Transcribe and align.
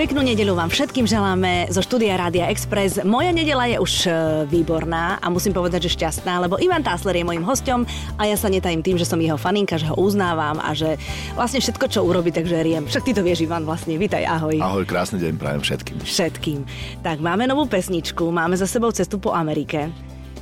Peknú 0.00 0.24
nedelu 0.24 0.56
vám 0.56 0.72
všetkým 0.72 1.04
želáme 1.04 1.68
zo 1.68 1.84
štúdia 1.84 2.16
Rádia 2.16 2.48
Express. 2.48 2.96
Moja 3.04 3.28
nedela 3.28 3.68
je 3.68 3.76
už 3.76 4.08
e, 4.08 4.10
výborná 4.48 5.20
a 5.20 5.28
musím 5.28 5.52
povedať, 5.52 5.84
že 5.84 6.00
šťastná, 6.00 6.40
lebo 6.40 6.56
Ivan 6.56 6.80
Tásler 6.80 7.20
je 7.20 7.28
mojim 7.28 7.44
hostom 7.44 7.84
a 8.16 8.24
ja 8.24 8.40
sa 8.40 8.48
netajím 8.48 8.80
tým, 8.80 8.96
že 8.96 9.04
som 9.04 9.20
jeho 9.20 9.36
faninka, 9.36 9.76
že 9.76 9.92
ho 9.92 9.96
uznávam 10.00 10.64
a 10.64 10.72
že 10.72 10.96
vlastne 11.36 11.60
všetko, 11.60 11.92
čo 11.92 12.08
urobí, 12.08 12.32
takže 12.32 12.64
riem. 12.64 12.88
Však 12.88 13.04
ty 13.04 13.12
to 13.12 13.20
vieš, 13.20 13.44
Ivan, 13.44 13.68
vlastne. 13.68 14.00
Vítaj, 14.00 14.24
ahoj. 14.24 14.56
Ahoj, 14.64 14.88
krásny 14.88 15.20
deň 15.20 15.36
prajem 15.36 15.60
všetkým. 15.60 15.96
Všetkým. 16.00 16.58
Tak 17.04 17.20
máme 17.20 17.44
novú 17.44 17.68
pesničku, 17.68 18.32
máme 18.32 18.56
za 18.56 18.64
sebou 18.64 18.96
cestu 18.96 19.20
po 19.20 19.36
Amerike. 19.36 19.92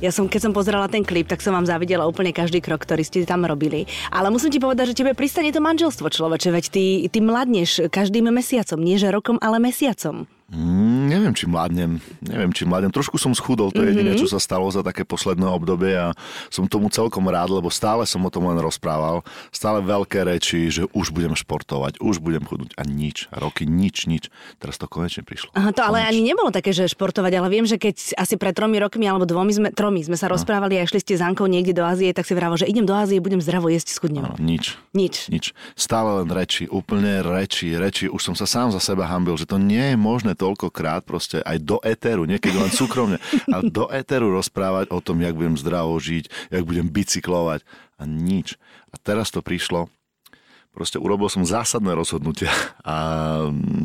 Ja 0.03 0.11
som, 0.11 0.27
keď 0.27 0.51
som 0.51 0.51
pozerala 0.51 0.91
ten 0.91 1.07
klip, 1.07 1.31
tak 1.31 1.39
som 1.39 1.55
vám 1.55 1.63
zavidela 1.63 2.03
úplne 2.03 2.35
každý 2.35 2.59
krok, 2.59 2.83
ktorý 2.83 3.07
ste 3.07 3.23
tam 3.23 3.47
robili. 3.47 3.87
Ale 4.11 4.27
musím 4.27 4.51
ti 4.51 4.59
povedať, 4.59 4.91
že 4.91 4.99
tebe 4.99 5.15
pristane 5.15 5.47
to 5.55 5.63
manželstvo, 5.63 6.11
človeče, 6.11 6.51
veď 6.51 6.65
ty, 6.67 6.85
ty 7.07 7.23
mladneš 7.23 7.87
každým 7.87 8.27
mesiacom, 8.27 8.83
nie 8.83 8.99
že 8.99 9.07
rokom, 9.15 9.39
ale 9.39 9.63
mesiacom. 9.63 10.27
Mm, 10.53 11.09
neviem, 11.09 11.33
či 11.33 11.49
mladnem. 11.49 11.97
Neviem, 12.21 12.53
či 12.53 12.69
mladnem. 12.69 12.93
Trošku 12.93 13.17
som 13.17 13.33
schudol, 13.33 13.73
to 13.73 13.81
je 13.81 13.89
jediné, 13.89 14.13
čo 14.13 14.29
sa 14.29 14.37
stalo 14.37 14.69
za 14.69 14.85
také 14.85 15.01
posledné 15.01 15.49
obdobie 15.49 15.97
a 15.97 16.13
som 16.53 16.69
tomu 16.69 16.93
celkom 16.93 17.25
rád, 17.25 17.49
lebo 17.49 17.73
stále 17.73 18.05
som 18.05 18.21
o 18.21 18.29
tom 18.29 18.45
len 18.45 18.61
rozprával. 18.61 19.25
Stále 19.49 19.81
veľké 19.81 20.21
reči, 20.21 20.69
že 20.69 20.85
už 20.93 21.09
budem 21.09 21.33
športovať, 21.33 21.97
už 21.97 22.21
budem 22.21 22.45
chudnúť 22.45 22.77
a 22.77 22.85
nič. 22.85 23.33
Roky 23.33 23.65
nič, 23.65 24.05
nič. 24.05 24.29
Teraz 24.61 24.77
to 24.77 24.85
konečne 24.85 25.25
prišlo. 25.25 25.49
Aha, 25.57 25.73
to 25.73 25.81
ale 25.81 26.05
ani 26.05 26.21
nebolo 26.21 26.53
také, 26.53 26.69
že 26.69 26.85
športovať, 26.85 27.33
ale 27.33 27.49
viem, 27.49 27.65
že 27.65 27.81
keď 27.81 28.13
asi 28.13 28.37
pred 28.37 28.53
tromi 28.53 28.77
rokmi 28.77 29.09
alebo 29.09 29.25
dvomi 29.25 29.51
sme, 29.57 29.69
tromi 29.73 30.05
sme 30.05 30.21
sa 30.21 30.29
rozprávali 30.29 30.77
a 30.77 30.85
išli 30.85 31.01
ste 31.01 31.17
s 31.17 31.25
Ankou 31.25 31.49
niekde 31.49 31.73
do 31.73 31.81
Ázie, 31.81 32.13
tak 32.13 32.29
si 32.29 32.37
vravo, 32.37 32.61
že 32.61 32.69
idem 32.69 32.85
do 32.85 32.93
Ázie, 32.93 33.17
budem 33.17 33.41
zdravo 33.41 33.73
jesť, 33.73 33.97
schudnem. 33.97 34.29
Ano, 34.29 34.37
nič. 34.37 34.77
Nič. 34.93 35.33
Nič. 35.33 35.57
Stále 35.73 36.21
len 36.21 36.29
reči, 36.29 36.69
úplne 36.69 37.25
reči, 37.25 37.73
reči. 37.73 38.05
Už 38.05 38.21
som 38.21 38.35
sa 38.37 38.45
sám 38.45 38.69
za 38.69 38.77
seba 38.77 39.09
hambil, 39.09 39.33
že 39.33 39.49
to 39.49 39.57
nie 39.57 39.93
je 39.93 39.97
možné 39.97 40.37
toľkokrát 40.43 41.07
proste 41.07 41.39
aj 41.39 41.57
do 41.63 41.79
éteru, 41.79 42.27
niekedy 42.27 42.59
len 42.59 42.67
súkromne, 42.67 43.15
ale 43.47 43.71
do 43.71 43.87
éteru 43.87 44.35
rozprávať 44.35 44.91
o 44.91 44.99
tom, 44.99 45.23
jak 45.23 45.31
budem 45.31 45.55
zdravo 45.55 45.95
žiť, 45.95 46.51
jak 46.51 46.63
budem 46.67 46.91
bicyklovať 46.91 47.63
a 47.95 48.03
nič. 48.03 48.59
A 48.91 48.99
teraz 48.99 49.31
to 49.31 49.39
prišlo, 49.39 49.87
proste 50.75 50.99
urobil 50.99 51.31
som 51.31 51.47
zásadné 51.47 51.95
rozhodnutia 51.95 52.51
a 52.83 52.95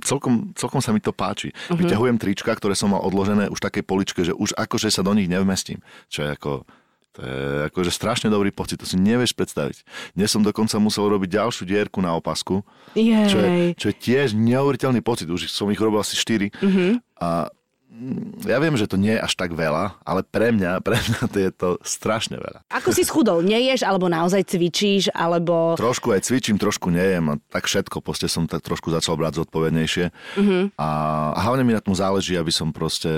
celkom, 0.03 0.51
celkom 0.59 0.83
sa 0.83 0.91
mi 0.91 0.99
to 0.99 1.15
páči. 1.15 1.55
Uh-huh. 1.55 1.79
Vyťahujem 1.79 2.19
trička, 2.19 2.51
ktoré 2.51 2.75
som 2.75 2.91
mal 2.91 3.07
odložené 3.07 3.47
už 3.47 3.63
v 3.63 3.67
takej 3.71 3.85
poličke, 3.87 4.21
že 4.27 4.35
už 4.35 4.59
akože 4.59 4.91
sa 4.91 5.07
do 5.07 5.15
nich 5.15 5.31
nevmestím. 5.31 5.79
Čo 6.11 6.27
je 6.27 6.35
ako 6.35 6.51
to 7.19 7.27
je 7.27 7.67
akože 7.67 7.91
strašne 7.91 8.31
dobrý 8.31 8.55
pocit, 8.55 8.79
to 8.79 8.87
si 8.87 8.95
nevieš 8.95 9.35
predstaviť. 9.35 9.83
Dnes 10.15 10.31
som 10.31 10.47
dokonca 10.47 10.79
musel 10.79 11.11
robiť 11.11 11.35
ďalšiu 11.35 11.67
dierku 11.67 11.99
na 11.99 12.15
opasku, 12.15 12.63
čo 12.95 13.39
je, 13.43 13.75
čo 13.75 13.87
je 13.91 13.97
tiež 13.99 14.39
neuveriteľný 14.39 15.03
pocit. 15.03 15.27
Už 15.27 15.51
som 15.51 15.67
ich 15.75 15.83
robil 15.83 15.99
asi 15.99 16.15
4 16.15 16.55
mm-hmm. 16.55 16.93
a 17.19 17.51
ja 18.47 18.63
viem, 18.63 18.79
že 18.79 18.87
to 18.87 18.95
nie 18.95 19.19
je 19.19 19.25
až 19.27 19.35
tak 19.35 19.51
veľa, 19.51 19.99
ale 20.07 20.23
pre 20.23 20.55
mňa, 20.55 20.79
pre 20.87 20.95
mňa 20.95 21.23
to 21.27 21.39
je 21.43 21.51
to 21.51 21.69
strašne 21.83 22.39
veľa. 22.39 22.63
Ako 22.71 22.95
si 22.95 23.03
schudol? 23.03 23.43
Neješ, 23.43 23.83
alebo 23.83 24.07
naozaj 24.07 24.47
cvičíš, 24.47 25.11
alebo... 25.11 25.75
Trošku 25.75 26.15
aj 26.15 26.23
cvičím, 26.31 26.63
trošku 26.63 26.95
nejem 26.95 27.35
a 27.35 27.43
tak 27.51 27.67
všetko, 27.67 27.99
proste 27.99 28.31
som 28.31 28.47
tak 28.47 28.63
trošku 28.63 28.95
začal 28.95 29.19
brať 29.19 29.43
zodpovednejšie 29.43 30.07
mm-hmm. 30.15 30.63
a, 30.79 30.89
a 31.35 31.41
hlavne 31.51 31.67
mi 31.67 31.75
na 31.75 31.83
tom 31.83 31.99
záleží, 31.99 32.39
aby 32.39 32.55
som 32.55 32.71
proste 32.71 33.11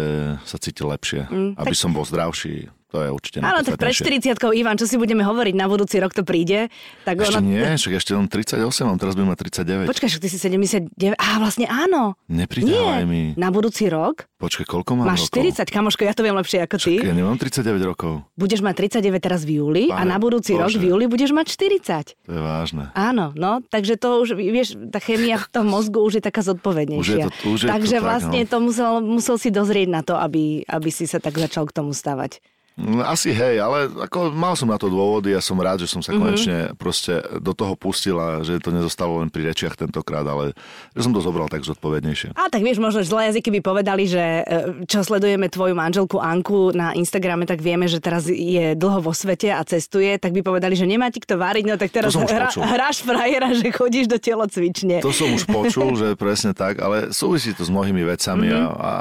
sa 0.48 0.56
cítil 0.56 0.88
lepšie, 0.88 1.28
mm, 1.28 1.60
aby 1.60 1.74
tak... 1.76 1.80
som 1.84 1.92
bol 1.92 2.08
zdravší, 2.08 2.72
to 2.90 2.98
je 3.06 3.08
určite 3.14 3.38
Áno, 3.38 3.62
tak 3.62 3.78
pred 3.78 3.94
40 3.94 4.34
Ivan, 4.34 4.74
čo 4.74 4.90
si 4.90 4.98
budeme 4.98 5.22
hovoriť, 5.22 5.54
na 5.54 5.70
budúci 5.70 6.02
rok 6.02 6.10
to 6.10 6.26
príde. 6.26 6.66
Tak 7.06 7.22
ešte 7.22 7.38
ona... 7.38 7.46
nie, 7.46 7.62
však 7.78 8.02
ešte 8.02 8.10
len 8.18 8.26
38, 8.26 8.58
mám 8.82 8.98
teraz 8.98 9.14
budem 9.14 9.30
mať 9.30 9.38
39. 9.86 9.90
Počkaj, 9.94 10.08
však 10.10 10.22
ty 10.26 10.28
si 10.28 10.38
79, 10.42 11.14
á, 11.14 11.28
vlastne 11.38 11.70
áno. 11.70 12.18
Nepridávaj 12.26 13.06
mi. 13.06 13.38
na 13.38 13.48
budúci 13.54 13.86
rok. 13.86 14.26
Počkaj, 14.42 14.66
koľko 14.66 14.90
mám 14.98 15.14
Máš 15.14 15.30
rokov? 15.30 15.52
40, 15.54 15.68
kamoško, 15.70 16.02
ja 16.02 16.14
to 16.16 16.24
viem 16.26 16.34
lepšie 16.34 16.58
ako 16.64 16.76
ty. 16.80 16.98
Čak, 16.98 17.06
ja 17.06 17.14
nemám 17.14 17.36
39 17.38 17.90
rokov. 17.92 18.12
Budeš 18.34 18.60
mať 18.64 18.74
39 18.98 19.20
teraz 19.20 19.40
v 19.44 19.60
júli 19.60 19.84
Pane, 19.92 20.00
a 20.00 20.02
na 20.08 20.16
budúci 20.16 20.56
Bože. 20.56 20.62
rok 20.64 20.72
v 20.80 20.84
júli 20.90 21.04
budeš 21.06 21.30
mať 21.36 21.46
40. 21.52 22.26
To 22.26 22.32
je 22.32 22.40
vážne. 22.40 22.88
Áno, 22.96 23.36
no, 23.36 23.60
takže 23.68 24.00
to 24.00 24.24
už, 24.24 24.34
vieš, 24.34 24.80
tá 24.90 24.98
chémia 24.98 25.38
v 25.38 25.46
tom 25.52 25.68
mozgu 25.68 26.00
už 26.00 26.18
je 26.18 26.22
taká 26.24 26.40
zodpovednejšia. 26.40 26.98
Už 26.98 27.06
je 27.06 27.24
to, 27.28 27.46
už 27.52 27.60
je 27.62 27.68
takže 27.68 27.96
to 28.00 28.02
vlastne 28.02 28.40
tak, 28.42 28.48
no. 28.48 28.52
to 28.52 28.58
musel, 28.64 28.92
musel 29.04 29.36
si 29.36 29.52
dozrieť 29.52 29.88
na 29.92 30.00
to, 30.00 30.16
aby, 30.16 30.64
aby 30.64 30.88
si 30.88 31.04
sa 31.04 31.20
tak 31.20 31.36
začal 31.36 31.68
k 31.68 31.76
tomu 31.76 31.92
stavať. 31.92 32.40
No, 32.80 33.04
asi 33.04 33.34
hej, 33.34 33.60
ale 33.60 33.92
ako 33.92 34.32
mal 34.32 34.56
som 34.56 34.70
na 34.70 34.80
to 34.80 34.88
dôvody 34.88 35.36
a 35.36 35.44
som 35.44 35.58
rád, 35.60 35.84
že 35.84 35.90
som 35.90 36.00
sa 36.00 36.14
mm-hmm. 36.14 36.22
konečne 36.22 36.58
proste 36.80 37.20
do 37.42 37.52
toho 37.52 37.76
pustil 37.76 38.16
a 38.16 38.40
že 38.40 38.56
to 38.56 38.72
nezostalo 38.72 39.20
len 39.20 39.28
pri 39.28 39.52
rečiach 39.52 39.76
tentokrát, 39.76 40.24
ale 40.24 40.56
že 40.96 41.04
som 41.04 41.12
to 41.12 41.20
zobral 41.20 41.44
tak 41.52 41.60
zodpovednejšie. 41.66 42.32
A 42.40 42.48
tak 42.48 42.64
vieš, 42.64 42.80
možno 42.80 43.04
zlé 43.04 43.30
jazyky 43.30 43.52
by 43.58 43.60
povedali, 43.60 44.08
že 44.08 44.24
e, 44.24 44.42
čo 44.88 45.04
sledujeme 45.04 45.52
tvoju 45.52 45.76
manželku 45.76 46.16
Anku 46.22 46.72
na 46.72 46.96
Instagrame, 46.96 47.44
tak 47.44 47.60
vieme, 47.60 47.84
že 47.84 48.00
teraz 48.00 48.24
je 48.30 48.72
dlho 48.72 49.04
vo 49.04 49.12
svete 49.12 49.52
a 49.52 49.60
cestuje, 49.60 50.16
tak 50.16 50.32
by 50.32 50.40
povedali, 50.40 50.72
že 50.72 50.88
nemá 50.88 51.12
ti 51.12 51.20
kto 51.20 51.36
váriť, 51.36 51.64
no 51.68 51.76
tak 51.76 51.92
teraz 51.92 52.16
hra, 52.16 52.48
hráš 52.54 53.04
frajera, 53.04 53.52
že 53.52 53.68
chodíš 53.68 54.08
do 54.08 54.16
telocvične. 54.16 55.04
To 55.04 55.12
som 55.12 55.28
už 55.28 55.44
počul, 55.44 56.00
že 56.00 56.16
presne 56.22 56.56
tak, 56.56 56.80
ale 56.80 57.12
súvisí 57.12 57.52
to 57.52 57.60
s 57.60 57.70
mnohými 57.70 58.08
vecami 58.08 58.48
mm-hmm. 58.48 58.72
a, 58.72 58.72
a, 58.80 58.94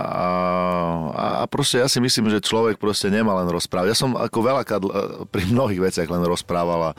a, 1.16 1.26
a 1.42 1.44
proste 1.48 1.80
ja 1.80 1.88
si 1.88 2.04
myslím, 2.04 2.28
že 2.28 2.44
človek 2.44 2.76
proste 2.76 3.08
nemá 3.08 3.40
len 3.40 3.48
roz 3.48 3.59
rozprávať. 3.60 3.92
Ja 3.92 3.98
som 4.00 4.16
ako 4.16 4.40
veľa 4.40 4.64
pri 5.28 5.44
mnohých 5.52 5.92
veciach 5.92 6.08
len 6.08 6.24
rozprával 6.24 6.96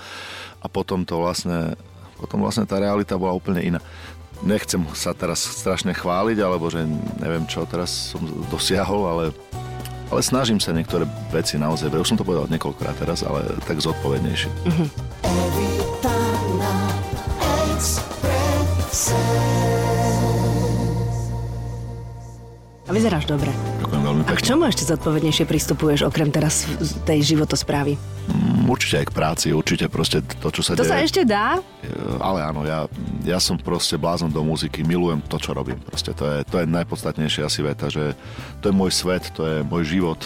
a, 0.60 0.66
potom 0.68 1.08
to 1.08 1.18
vlastne, 1.24 1.72
potom 2.20 2.44
vlastne 2.44 2.68
tá 2.68 2.76
realita 2.76 3.16
bola 3.16 3.32
úplne 3.32 3.64
iná. 3.64 3.80
Nechcem 4.44 4.84
sa 4.92 5.16
teraz 5.16 5.40
strašne 5.40 5.96
chváliť, 5.96 6.38
alebo 6.40 6.68
že 6.68 6.84
neviem 7.20 7.44
čo 7.48 7.64
teraz 7.64 8.12
som 8.12 8.20
dosiahol, 8.48 9.02
ale, 9.08 9.24
ale 10.12 10.20
snažím 10.20 10.60
sa 10.60 10.72
niektoré 10.76 11.08
veci 11.32 11.56
naozaj, 11.56 11.92
už 11.92 12.08
som 12.08 12.20
to 12.20 12.24
povedal 12.24 12.48
niekoľkokrát 12.48 12.96
teraz, 13.00 13.24
ale 13.24 13.44
tak 13.64 13.80
zodpovednejšie. 13.80 14.48
Mm-hmm. 14.68 14.88
Vyzeráš 22.90 23.24
dobre. 23.24 23.79
Veľmi 24.10 24.26
pekne. 24.26 24.34
A 24.34 24.40
k 24.42 24.42
čomu 24.42 24.62
ešte 24.66 24.82
zodpovednejšie 24.90 25.44
pristupuješ, 25.46 26.02
okrem 26.02 26.34
teraz 26.34 26.66
tej 27.06 27.22
životosprávy? 27.22 27.94
Mm, 28.26 28.66
určite 28.66 28.98
aj 28.98 29.06
k 29.06 29.12
práci, 29.14 29.46
určite 29.54 29.86
proste 29.86 30.18
to, 30.42 30.50
čo 30.50 30.66
sa 30.66 30.74
to 30.74 30.82
deje. 30.82 30.90
To 30.90 30.90
sa 30.90 30.98
ešte 30.98 31.22
dá? 31.22 31.62
Ale 32.18 32.42
áno, 32.42 32.66
ja, 32.66 32.90
ja 33.22 33.38
som 33.38 33.54
proste 33.54 33.94
blázon 33.94 34.34
do 34.34 34.42
muziky, 34.42 34.82
milujem 34.82 35.22
to, 35.30 35.38
čo 35.38 35.54
robím. 35.54 35.78
Proste 35.86 36.10
to 36.10 36.26
je, 36.26 36.42
to 36.42 36.58
je 36.58 36.66
najpodstatnejšia 36.66 37.46
asi 37.46 37.62
veta, 37.62 37.86
že 37.86 38.18
to 38.58 38.68
je 38.68 38.74
môj 38.74 38.90
svet, 38.90 39.30
to 39.30 39.46
je 39.46 39.56
môj 39.62 39.86
život. 39.86 40.18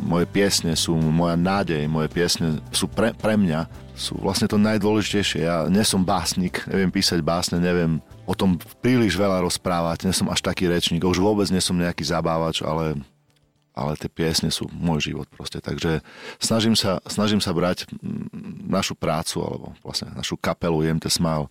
Moje 0.00 0.24
piesne 0.24 0.72
sú 0.72 0.96
moja 0.96 1.36
nádej, 1.36 1.84
moje 1.84 2.08
piesne 2.08 2.64
sú 2.72 2.88
pre, 2.88 3.12
pre 3.12 3.36
mňa, 3.36 3.68
sú 3.92 4.16
vlastne 4.24 4.48
to 4.48 4.56
najdôležitejšie. 4.56 5.44
Ja 5.44 5.68
nie 5.68 5.84
som 5.84 6.00
básnik, 6.00 6.64
neviem 6.64 6.88
písať 6.88 7.20
básne, 7.20 7.60
neviem 7.60 8.00
o 8.24 8.34
tom 8.36 8.56
príliš 8.80 9.16
veľa 9.16 9.44
rozprávať, 9.44 10.08
nie 10.08 10.14
som 10.16 10.28
až 10.32 10.40
taký 10.40 10.68
rečník, 10.68 11.04
už 11.04 11.20
vôbec 11.20 11.48
nie 11.52 11.60
som 11.60 11.76
nejaký 11.76 12.04
zabávač, 12.04 12.64
ale, 12.64 12.98
ale 13.76 13.92
tie 14.00 14.08
piesne 14.08 14.48
sú 14.48 14.68
môj 14.72 15.12
život 15.12 15.28
proste. 15.28 15.60
Takže 15.60 16.00
snažím 16.40 16.76
sa, 16.76 17.00
snažím 17.04 17.40
sa 17.40 17.52
brať 17.52 17.88
našu 18.64 18.96
prácu, 18.96 19.44
alebo 19.44 19.66
vlastne 19.84 20.08
našu 20.16 20.40
kapelu 20.40 20.84
IMT 20.88 21.08
Smile 21.12 21.48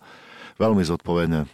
veľmi 0.58 0.82
zodpovedne. 0.86 1.46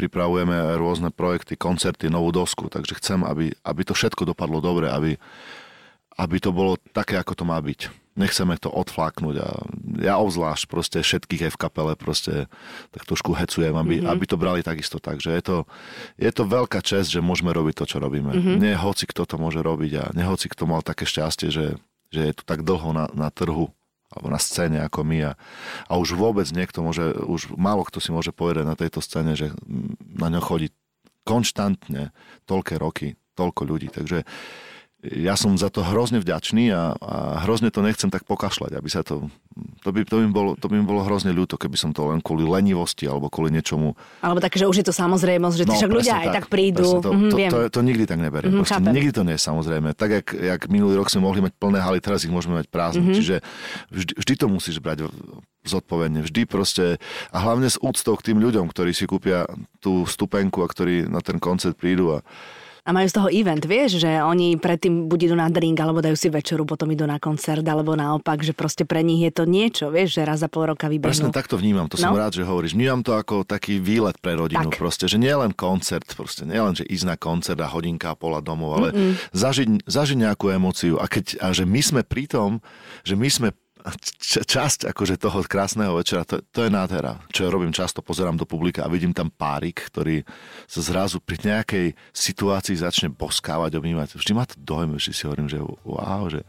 Pripravujeme 0.00 0.80
rôzne 0.80 1.12
projekty, 1.12 1.56
koncerty, 1.60 2.08
novú 2.08 2.32
dosku, 2.32 2.72
takže 2.72 2.96
chcem, 2.96 3.20
aby, 3.24 3.52
aby 3.64 3.82
to 3.84 3.92
všetko 3.92 4.24
dopadlo 4.24 4.64
dobre, 4.64 4.88
aby, 4.88 5.12
aby 6.16 6.36
to 6.40 6.50
bolo 6.52 6.80
také, 6.96 7.20
ako 7.20 7.36
to 7.36 7.44
má 7.44 7.60
byť 7.60 8.07
nechceme 8.18 8.58
to 8.58 8.66
odfláknuť 8.68 9.36
a 9.38 9.48
ja 10.02 10.18
obzvlášť 10.18 10.66
proste 10.66 10.98
všetkých 11.00 11.48
aj 11.48 11.52
v 11.54 11.60
kapele 11.60 11.92
proste 11.94 12.50
tak 12.90 13.06
trošku 13.06 13.32
hecujem, 13.38 13.72
aby, 13.78 14.02
mm-hmm. 14.02 14.10
aby 14.10 14.24
to 14.26 14.36
brali 14.36 14.60
takisto 14.66 14.98
tak, 14.98 15.22
že 15.22 15.38
je 15.38 15.42
to, 15.42 15.56
je 16.18 16.30
to 16.34 16.42
veľká 16.42 16.82
čest, 16.82 17.14
že 17.14 17.22
môžeme 17.22 17.54
robiť 17.54 17.74
to, 17.78 17.84
čo 17.86 18.02
robíme. 18.02 18.34
Mm-hmm. 18.34 18.56
Nie 18.58 18.74
hoci 18.74 19.06
kto 19.06 19.22
to 19.24 19.38
môže 19.38 19.62
robiť 19.62 19.92
a 20.02 20.04
nie 20.18 20.26
hoci 20.26 20.50
kto 20.50 20.66
mal 20.66 20.82
také 20.82 21.06
šťastie, 21.06 21.54
že, 21.54 21.78
že 22.10 22.20
je 22.26 22.32
tu 22.34 22.42
tak 22.42 22.66
dlho 22.66 22.90
na, 22.90 23.06
na 23.14 23.30
trhu 23.30 23.70
alebo 24.08 24.32
na 24.32 24.40
scéne 24.40 24.80
ako 24.82 25.04
my 25.04 25.18
a, 25.20 25.32
a 25.86 25.92
už 26.00 26.16
vôbec 26.16 26.48
niekto 26.50 26.80
môže, 26.80 27.12
už 27.28 27.52
málo 27.54 27.84
kto 27.84 28.00
si 28.00 28.10
môže 28.10 28.32
povedať 28.32 28.64
na 28.64 28.72
tejto 28.72 29.04
scéne, 29.04 29.36
že 29.36 29.52
na 30.00 30.32
ňo 30.32 30.40
chodí 30.40 30.72
konštantne 31.28 32.16
toľké 32.48 32.80
roky, 32.80 33.20
toľko 33.36 33.62
ľudí, 33.68 33.92
takže 33.92 34.24
ja 34.98 35.38
som 35.38 35.54
za 35.54 35.70
to 35.70 35.86
hrozne 35.86 36.18
vďačný 36.18 36.74
a, 36.74 36.90
a 36.98 37.46
hrozne 37.46 37.70
to 37.70 37.86
nechcem 37.86 38.10
tak 38.10 38.26
pokašľať, 38.26 38.74
aby 38.74 38.88
sa 38.90 39.06
to... 39.06 39.30
To 39.86 39.94
by, 39.94 40.02
to, 40.02 40.22
by 40.22 40.26
bolo, 40.30 40.50
to 40.58 40.66
by 40.66 40.74
mi 40.78 40.86
bolo 40.86 41.06
hrozne 41.06 41.30
ľúto, 41.30 41.54
keby 41.54 41.78
som 41.78 41.90
to 41.94 42.10
len 42.10 42.18
kvôli 42.18 42.46
lenivosti 42.46 43.06
alebo 43.06 43.30
kvôli 43.30 43.54
niečomu... 43.54 43.94
Alebo 44.22 44.42
také, 44.42 44.58
že 44.58 44.66
už 44.66 44.82
je 44.82 44.86
to 44.90 44.94
samozrejmosť, 44.94 45.54
že 45.54 45.64
no, 45.66 45.74
však 45.74 45.90
ľudia 45.90 46.14
tak, 46.14 46.22
aj 46.22 46.28
tak 46.34 46.46
prídu. 46.50 46.98
To, 46.98 47.10
mm, 47.14 47.30
to, 47.30 47.36
to, 47.38 47.46
to, 47.46 47.58
to 47.78 47.80
nikdy 47.86 48.04
tak 48.06 48.18
neberiem. 48.18 48.54
Mm, 48.54 48.62
proste, 48.62 48.82
nikdy 48.82 49.10
to 49.14 49.22
nie 49.22 49.34
je 49.38 49.42
samozrejme. 49.42 49.88
Tak, 49.94 50.10
jak, 50.10 50.26
jak 50.34 50.60
minulý 50.66 50.98
rok 50.98 51.10
sme 51.10 51.26
mohli 51.26 51.42
mať 51.46 51.54
plné 51.58 51.78
haly, 51.78 51.98
teraz 52.02 52.26
ich 52.26 52.34
môžeme 52.34 52.58
mať 52.58 52.66
prázdne. 52.70 53.06
Mm-hmm. 53.06 53.18
Čiže 53.18 53.36
vždy, 53.94 54.12
vždy 54.18 54.34
to 54.34 54.46
musíš 54.50 54.76
brať 54.82 55.06
zodpovedne. 55.66 56.26
Vždy 56.26 56.42
proste, 56.46 56.98
a 57.30 57.38
hlavne 57.38 57.70
s 57.70 57.78
úctou 57.78 58.18
k 58.18 58.34
tým 58.34 58.38
ľuďom, 58.42 58.66
ktorí 58.70 58.90
si 58.94 59.06
kúpia 59.06 59.46
tú 59.78 60.06
stupenku 60.06 60.62
a 60.62 60.70
ktorí 60.70 61.06
na 61.06 61.22
ten 61.22 61.38
koncert 61.38 61.78
prídu 61.78 62.18
a 62.18 62.26
a 62.88 62.90
majú 62.96 63.04
z 63.04 63.14
toho 63.20 63.28
event, 63.28 63.60
vieš, 63.68 64.00
že 64.00 64.08
oni 64.24 64.56
predtým 64.56 65.12
buď 65.12 65.28
idú 65.28 65.36
na 65.36 65.52
drink, 65.52 65.76
alebo 65.76 66.00
dajú 66.00 66.16
si 66.16 66.32
večeru, 66.32 66.64
potom 66.64 66.88
idú 66.88 67.04
na 67.04 67.20
koncert, 67.20 67.60
alebo 67.68 67.92
naopak, 67.92 68.40
že 68.40 68.56
proste 68.56 68.88
pre 68.88 69.04
nich 69.04 69.20
je 69.28 69.28
to 69.28 69.44
niečo, 69.44 69.92
vieš, 69.92 70.16
že 70.16 70.22
raz 70.24 70.40
za 70.40 70.48
pol 70.48 70.72
roka 70.72 70.88
vybehnú. 70.88 71.12
Presne 71.12 71.28
takto 71.28 71.60
vnímam, 71.60 71.84
to 71.92 72.00
no? 72.00 72.08
som 72.08 72.16
rád, 72.16 72.32
že 72.32 72.48
hovoríš. 72.48 72.72
Vnímam 72.72 73.04
to 73.04 73.12
ako 73.12 73.44
taký 73.44 73.76
výlet 73.76 74.16
pre 74.24 74.40
rodinu, 74.40 74.72
tak. 74.72 74.80
proste, 74.80 75.04
že 75.04 75.20
nie 75.20 75.36
len 75.36 75.52
koncert, 75.52 76.08
proste, 76.16 76.48
nie 76.48 76.56
len, 76.56 76.72
že 76.72 76.88
ísť 76.88 77.04
na 77.04 77.16
koncert 77.20 77.60
a 77.60 77.68
hodinka 77.68 78.08
a 78.08 78.16
pola 78.16 78.40
domov, 78.40 78.80
ale 78.80 78.88
zažiť, 79.36 79.84
zažiť 79.84 80.24
nejakú 80.24 80.48
emóciu 80.48 80.96
a, 80.96 81.04
keď, 81.04 81.44
a 81.44 81.52
že 81.52 81.68
my 81.68 81.84
sme 81.84 82.00
pri 82.08 82.24
tom, 82.24 82.64
že 83.04 83.20
my 83.20 83.28
sme 83.28 83.48
časť 84.22 84.90
akože 84.90 85.20
toho 85.20 85.44
krásneho 85.46 85.94
večera, 85.96 86.26
to, 86.26 86.42
to 86.52 86.66
je 86.66 86.70
nádhera. 86.70 87.20
Čo 87.32 87.46
ja 87.46 87.50
robím 87.52 87.72
často, 87.74 88.04
pozerám 88.04 88.36
do 88.36 88.48
publika 88.48 88.84
a 88.84 88.92
vidím 88.92 89.14
tam 89.14 89.32
párik, 89.32 89.88
ktorý 89.88 90.26
sa 90.68 90.80
zrazu 90.80 91.18
pri 91.22 91.40
nejakej 91.42 91.86
situácii 92.12 92.78
začne 92.78 93.08
boskávať, 93.12 93.78
obnímať. 93.78 94.18
Vždy 94.18 94.32
ma 94.36 94.44
to 94.44 94.56
dojme, 94.58 94.96
že 95.00 95.14
si 95.14 95.24
hovorím, 95.24 95.48
že 95.48 95.62
wow, 95.84 96.28
že 96.30 96.44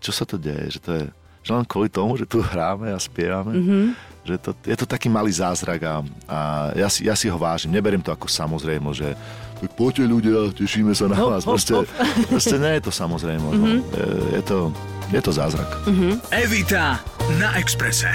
čo 0.00 0.12
sa 0.12 0.28
to 0.28 0.36
deje, 0.36 0.76
že 0.76 0.80
to 0.82 0.90
je 0.92 1.04
že 1.46 1.54
len 1.54 1.62
kvôli 1.62 1.86
tomu, 1.86 2.18
že 2.18 2.26
tu 2.26 2.42
hráme 2.42 2.90
a 2.90 2.98
spievame, 2.98 3.54
mm-hmm. 3.54 3.84
že 4.26 4.34
to, 4.42 4.50
je 4.66 4.76
to 4.82 4.82
taký 4.82 5.06
malý 5.06 5.30
zázrak 5.30 5.78
a, 5.86 6.02
a 6.26 6.38
ja, 6.74 6.90
si, 6.90 7.06
ja 7.06 7.14
si 7.14 7.30
ho 7.30 7.38
vážim. 7.38 7.70
Neberiem 7.70 8.02
to 8.02 8.10
ako 8.10 8.26
samozrejmo, 8.26 8.90
že 8.90 9.14
tak 9.62 9.70
poďte 9.78 10.10
ľudia, 10.10 10.50
tešíme 10.50 10.90
sa 10.90 11.06
na 11.06 11.22
vás. 11.22 11.46
Proste, 11.46 11.86
proste 12.26 12.58
nie 12.58 12.82
je 12.82 12.90
to 12.90 12.92
samozrejmo. 12.92 13.48
Mm-hmm. 13.54 13.78
No. 13.78 13.94
Je, 13.94 14.08
je 14.36 14.42
to 14.42 14.74
je 15.12 15.20
to 15.22 15.30
zázrak. 15.30 15.68
Uh-huh. 15.86 16.18
Evita 16.34 16.98
na 17.38 17.54
Exprese. 17.58 18.10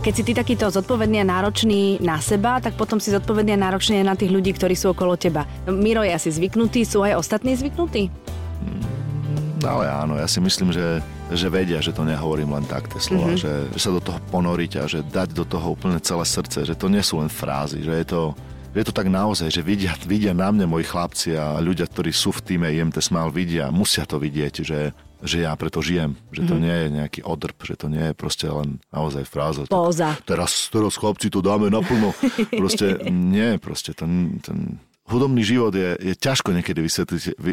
Keď 0.00 0.12
si 0.16 0.22
ty 0.24 0.32
takýto 0.32 0.64
zodpovedný 0.72 1.20
a 1.20 1.28
náročný 1.28 2.00
na 2.00 2.16
seba, 2.24 2.56
tak 2.56 2.72
potom 2.72 2.96
si 2.96 3.12
zodpovedný 3.12 3.52
a 3.52 3.62
náročný 3.68 4.00
aj 4.00 4.06
na 4.08 4.16
tých 4.16 4.32
ľudí, 4.32 4.56
ktorí 4.56 4.72
sú 4.72 4.96
okolo 4.96 5.12
teba. 5.20 5.44
Miro 5.68 6.00
je 6.00 6.08
asi 6.08 6.32
zvyknutý, 6.32 6.88
sú 6.88 7.04
aj 7.04 7.20
ostatní 7.20 7.52
zvyknutí? 7.52 8.08
Mm, 8.08 9.60
ale 9.60 9.92
áno, 9.92 10.16
ja 10.16 10.24
si 10.24 10.40
myslím, 10.40 10.72
že, 10.72 11.04
že 11.28 11.52
vedia, 11.52 11.84
že 11.84 11.92
to 11.92 12.00
nehovorím 12.00 12.56
len 12.56 12.64
tak, 12.64 12.88
tie 12.88 12.96
slova, 12.96 13.36
mm-hmm. 13.36 13.44
že, 13.44 13.52
že 13.76 13.78
sa 13.78 13.92
do 13.92 14.00
toho 14.00 14.16
ponoriť 14.32 14.72
a 14.80 14.84
že 14.88 15.04
dať 15.04 15.36
do 15.36 15.44
toho 15.44 15.76
úplne 15.76 16.00
celé 16.00 16.24
srdce, 16.24 16.64
že 16.64 16.72
to 16.72 16.88
nie 16.88 17.04
sú 17.04 17.20
len 17.20 17.28
frázy, 17.28 17.84
že 17.84 17.92
je 17.92 18.06
to, 18.08 18.32
je 18.72 18.80
to 18.80 18.96
tak 18.96 19.04
naozaj, 19.12 19.52
že 19.52 19.60
vidia, 19.60 19.92
vidia 20.08 20.32
na 20.32 20.48
mne 20.48 20.64
moji 20.64 20.88
chlapci 20.88 21.36
a 21.36 21.60
ľudia, 21.60 21.84
ktorí 21.84 22.08
sú 22.08 22.32
v 22.32 22.40
týme 22.40 22.72
IMT 22.72 23.04
Smile, 23.04 23.28
vidia, 23.28 23.68
musia 23.68 24.08
to 24.08 24.16
vidieť, 24.16 24.54
že, 24.64 24.96
že 25.20 25.44
ja 25.44 25.52
preto 25.56 25.84
žijem, 25.84 26.16
že 26.32 26.48
to 26.48 26.56
mm. 26.56 26.60
nie 26.60 26.76
je 26.76 26.88
nejaký 26.96 27.20
odrb, 27.24 27.56
že 27.60 27.76
to 27.76 27.86
nie 27.92 28.10
je 28.10 28.14
proste 28.16 28.48
len 28.48 28.80
naozaj 28.92 29.24
fráza. 29.28 29.68
Póza. 29.68 30.16
Teraz, 30.24 30.68
teraz 30.72 30.96
chlapci 30.96 31.28
to 31.28 31.44
dáme 31.44 31.68
naplno. 31.68 32.16
proste 32.60 33.00
nie, 33.08 33.60
proste 33.60 33.92
ten, 33.92 34.40
ten 34.40 34.80
hudobný 35.10 35.42
život 35.42 35.74
je, 35.74 35.98
je 35.98 36.14
ťažko 36.14 36.54
niekedy 36.54 36.86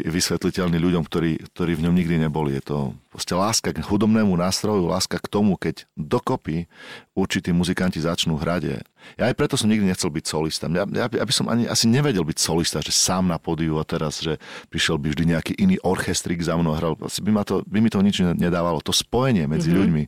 vysvetliteľný 0.06 0.78
ľuďom, 0.78 1.02
ktorí, 1.02 1.42
ktorí 1.52 1.72
v 1.74 1.84
ňom 1.84 1.94
nikdy 1.94 2.22
neboli. 2.22 2.54
Je 2.54 2.62
to 2.62 2.78
proste 3.10 3.34
láska 3.34 3.74
k 3.74 3.82
hudobnému 3.82 4.30
nástroju, 4.38 4.86
láska 4.86 5.18
k 5.18 5.26
tomu, 5.26 5.58
keď 5.58 5.84
dokopy 5.98 6.70
určití 7.18 7.50
muzikanti 7.50 7.98
začnú 7.98 8.38
hrať. 8.38 8.80
Ja 9.18 9.30
aj 9.30 9.34
preto 9.34 9.58
som 9.58 9.66
nikdy 9.66 9.90
nechcel 9.90 10.10
byť 10.10 10.24
solista. 10.24 10.70
Ja, 10.70 10.86
ja, 10.86 11.06
ja 11.10 11.24
by 11.26 11.34
som 11.34 11.50
ani 11.50 11.66
asi 11.66 11.90
nevedel 11.90 12.22
byť 12.22 12.38
solista, 12.38 12.78
že 12.78 12.94
sám 12.94 13.26
na 13.26 13.42
pódiu 13.42 13.78
a 13.80 13.84
teraz, 13.84 14.22
že 14.22 14.38
prišiel 14.70 15.00
by 15.00 15.10
vždy 15.10 15.24
nejaký 15.34 15.52
iný 15.58 15.76
orchestrik 15.82 16.38
za 16.38 16.54
mnou 16.54 16.78
hral. 16.78 16.94
Asi 17.02 17.18
by, 17.24 17.30
ma 17.34 17.42
to, 17.42 17.66
by 17.66 17.78
mi 17.82 17.90
to 17.90 17.98
nič 17.98 18.22
nedávalo. 18.22 18.78
To 18.86 18.94
spojenie 18.94 19.50
medzi 19.50 19.70
mm-hmm. 19.70 19.80
ľuďmi, 19.82 20.02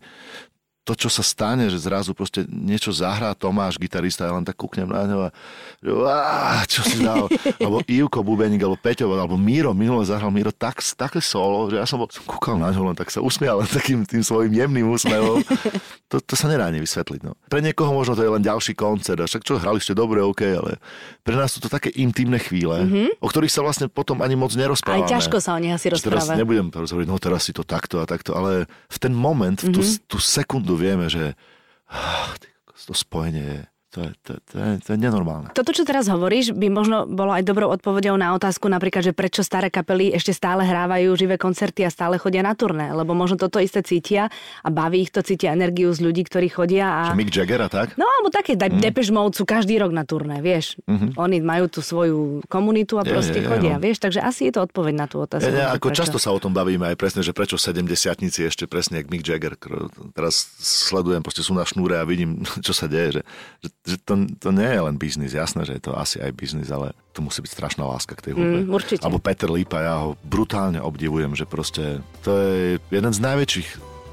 to, 0.80 0.96
čo 0.96 1.12
sa 1.12 1.20
stane, 1.20 1.68
že 1.68 1.76
zrazu 1.76 2.16
proste 2.16 2.48
niečo 2.48 2.88
zahrá 2.88 3.36
Tomáš, 3.36 3.76
gitarista, 3.76 4.24
ja 4.24 4.32
len 4.32 4.42
tak 4.42 4.56
kúknem 4.56 4.88
na 4.88 5.04
ňo 5.04 5.18
a 5.22 5.30
že, 5.84 5.92
á, 6.08 6.64
čo 6.64 6.80
si 6.80 7.04
dal. 7.04 7.28
alebo 7.60 7.84
Ivko 7.84 8.24
Bubeník, 8.24 8.64
alebo 8.64 8.80
Peťo, 8.80 9.12
alebo 9.12 9.36
Míro, 9.36 9.76
minule 9.76 10.02
zahral 10.08 10.32
Míro 10.32 10.50
tak, 10.50 10.80
také 10.96 11.20
solo, 11.20 11.68
že 11.68 11.76
ja 11.76 11.84
som, 11.84 12.00
bol, 12.00 12.08
som 12.08 12.24
kúkal 12.24 12.56
na 12.56 12.72
ňo, 12.72 12.90
len 12.90 12.96
tak 12.96 13.12
sa 13.12 13.20
usmial 13.20 13.60
len 13.60 13.68
takým 13.68 14.08
tým 14.08 14.24
svojim 14.24 14.56
jemným 14.56 14.88
úsmevom. 14.88 15.44
To, 16.10 16.18
to 16.18 16.34
sa 16.34 16.50
nedá 16.50 16.66
ani 16.66 16.82
vysvetliť. 16.82 17.22
No. 17.22 17.38
Pre 17.46 17.62
niekoho 17.62 17.94
možno 17.94 18.18
to 18.18 18.26
je 18.26 18.32
len 18.34 18.42
ďalší 18.42 18.74
koncert, 18.74 19.20
a 19.22 19.30
však 19.30 19.46
čo, 19.46 19.62
hrali 19.62 19.78
ste 19.78 19.94
dobre, 19.94 20.24
OK, 20.24 20.42
ale 20.42 20.82
pre 21.22 21.38
nás 21.38 21.54
sú 21.54 21.62
to 21.62 21.70
také 21.70 21.94
intimné 21.94 22.42
chvíle, 22.42 22.82
mm-hmm. 22.82 23.22
o 23.22 23.28
ktorých 23.30 23.52
sa 23.52 23.62
vlastne 23.62 23.86
potom 23.86 24.18
ani 24.24 24.34
moc 24.34 24.50
nerozprávame. 24.56 25.06
Aj 25.06 25.12
ťažko 25.12 25.38
sa 25.38 25.54
o 25.54 25.62
nich 25.62 25.70
asi 25.70 25.92
rozprávať. 25.92 26.34
Teraz 26.34 26.40
nebudem 26.40 26.66
hovoriť, 26.72 27.06
no 27.06 27.16
teraz 27.22 27.46
si 27.46 27.52
to 27.54 27.62
takto 27.62 28.02
a 28.02 28.10
takto, 28.10 28.34
ale 28.34 28.66
v 28.90 28.98
ten 28.98 29.14
moment, 29.14 29.54
v 29.54 29.70
tú, 29.70 29.86
mm-hmm. 29.86 30.08
tú 30.10 30.18
sekundu 30.18 30.69
sekundu 30.70 30.78
vieme, 30.78 31.10
že 31.10 31.34
to 32.86 32.94
spojenie 32.94 33.42
je 33.42 33.58
to 33.90 34.06
je, 34.06 34.10
to, 34.22 34.32
to, 34.46 34.54
je, 34.54 34.72
to 34.86 34.88
je 34.94 34.98
nenormálne. 35.02 35.50
Toto, 35.50 35.74
čo 35.74 35.82
teraz 35.82 36.06
hovoríš, 36.06 36.54
by 36.54 36.70
možno 36.70 37.10
bolo 37.10 37.34
aj 37.34 37.42
dobrou 37.42 37.66
odpovedou 37.74 38.14
na 38.14 38.38
otázku 38.38 38.70
napríklad, 38.70 39.02
že 39.02 39.10
prečo 39.10 39.42
staré 39.42 39.66
kapely 39.66 40.14
ešte 40.14 40.30
stále 40.30 40.62
hrávajú 40.62 41.10
živé 41.18 41.34
koncerty 41.34 41.82
a 41.82 41.90
stále 41.90 42.14
chodia 42.14 42.46
na 42.46 42.54
turné. 42.54 42.94
Lebo 42.94 43.18
možno 43.18 43.34
toto 43.34 43.58
isté 43.58 43.82
cítia 43.82 44.30
a 44.62 44.68
baví 44.70 45.02
ich 45.02 45.10
to, 45.10 45.26
cítia 45.26 45.50
energiu 45.50 45.90
z 45.90 46.06
ľudí, 46.06 46.22
ktorí 46.22 46.46
chodia. 46.46 46.86
A... 46.86 47.00
Čo 47.10 47.18
Mick 47.18 47.34
Jagger 47.34 47.66
tak? 47.66 47.98
No, 47.98 48.06
alebo 48.06 48.30
také, 48.30 48.54
mm. 48.54 48.78
Depeche 48.78 49.10
Mode 49.10 49.34
sú 49.34 49.42
každý 49.42 49.82
rok 49.82 49.90
na 49.90 50.06
turné, 50.06 50.38
vieš. 50.38 50.78
Mm-hmm. 50.86 51.18
Oni 51.18 51.42
majú 51.42 51.66
tú 51.66 51.82
svoju 51.82 52.46
komunitu 52.46 52.94
a 52.94 53.02
proste 53.02 53.42
je, 53.42 53.44
je, 53.44 53.50
chodia, 53.50 53.74
je, 53.74 53.78
no. 53.78 53.82
vieš. 53.82 53.98
Takže 53.98 54.22
asi 54.22 54.48
je 54.48 54.52
to 54.54 54.70
odpoveď 54.70 54.94
na 54.94 55.06
tú 55.10 55.18
otázku. 55.18 55.50
Je, 55.50 55.58
je, 55.58 55.66
ako 55.66 55.90
prečo? 55.90 55.98
často 56.06 56.18
sa 56.22 56.30
o 56.30 56.38
tom 56.38 56.54
bavíme 56.54 56.86
aj 56.86 56.96
presne, 56.96 57.26
že 57.26 57.34
prečo 57.34 57.58
70 57.58 57.90
ešte 58.46 58.64
presne 58.70 59.02
jak 59.02 59.10
Mick 59.10 59.26
Jagger. 59.26 59.58
Teraz 60.14 60.54
sledujem, 60.62 61.26
proste 61.26 61.42
sú 61.42 61.58
na 61.58 61.66
šnúre 61.66 61.98
a 61.98 62.06
vidím, 62.06 62.46
čo 62.66 62.70
sa 62.70 62.86
deje, 62.86 63.18
že, 63.18 63.22
že, 63.66 63.68
že 63.80 63.96
to, 64.04 64.28
to 64.36 64.50
nie 64.52 64.68
je 64.68 64.80
len 64.80 64.96
biznis, 65.00 65.32
jasné, 65.32 65.64
že 65.64 65.80
je 65.80 65.82
to 65.88 65.96
asi 65.96 66.20
aj 66.20 66.36
biznis, 66.36 66.68
ale 66.68 66.92
to 67.16 67.24
musí 67.24 67.40
byť 67.40 67.52
strašná 67.52 67.82
láska 67.88 68.12
k 68.12 68.30
tej 68.30 68.32
hudbe. 68.36 68.58
Mm, 68.64 68.68
určite. 68.68 69.00
Alebo 69.00 69.18
Peter 69.18 69.48
Lípa, 69.48 69.80
ja 69.80 69.94
ho 70.04 70.20
brutálne 70.20 70.78
obdivujem, 70.84 71.32
že 71.32 71.48
proste 71.48 72.04
to 72.20 72.30
je 72.36 72.76
jeden 72.92 73.12
z 73.12 73.20
najväčších 73.24 73.68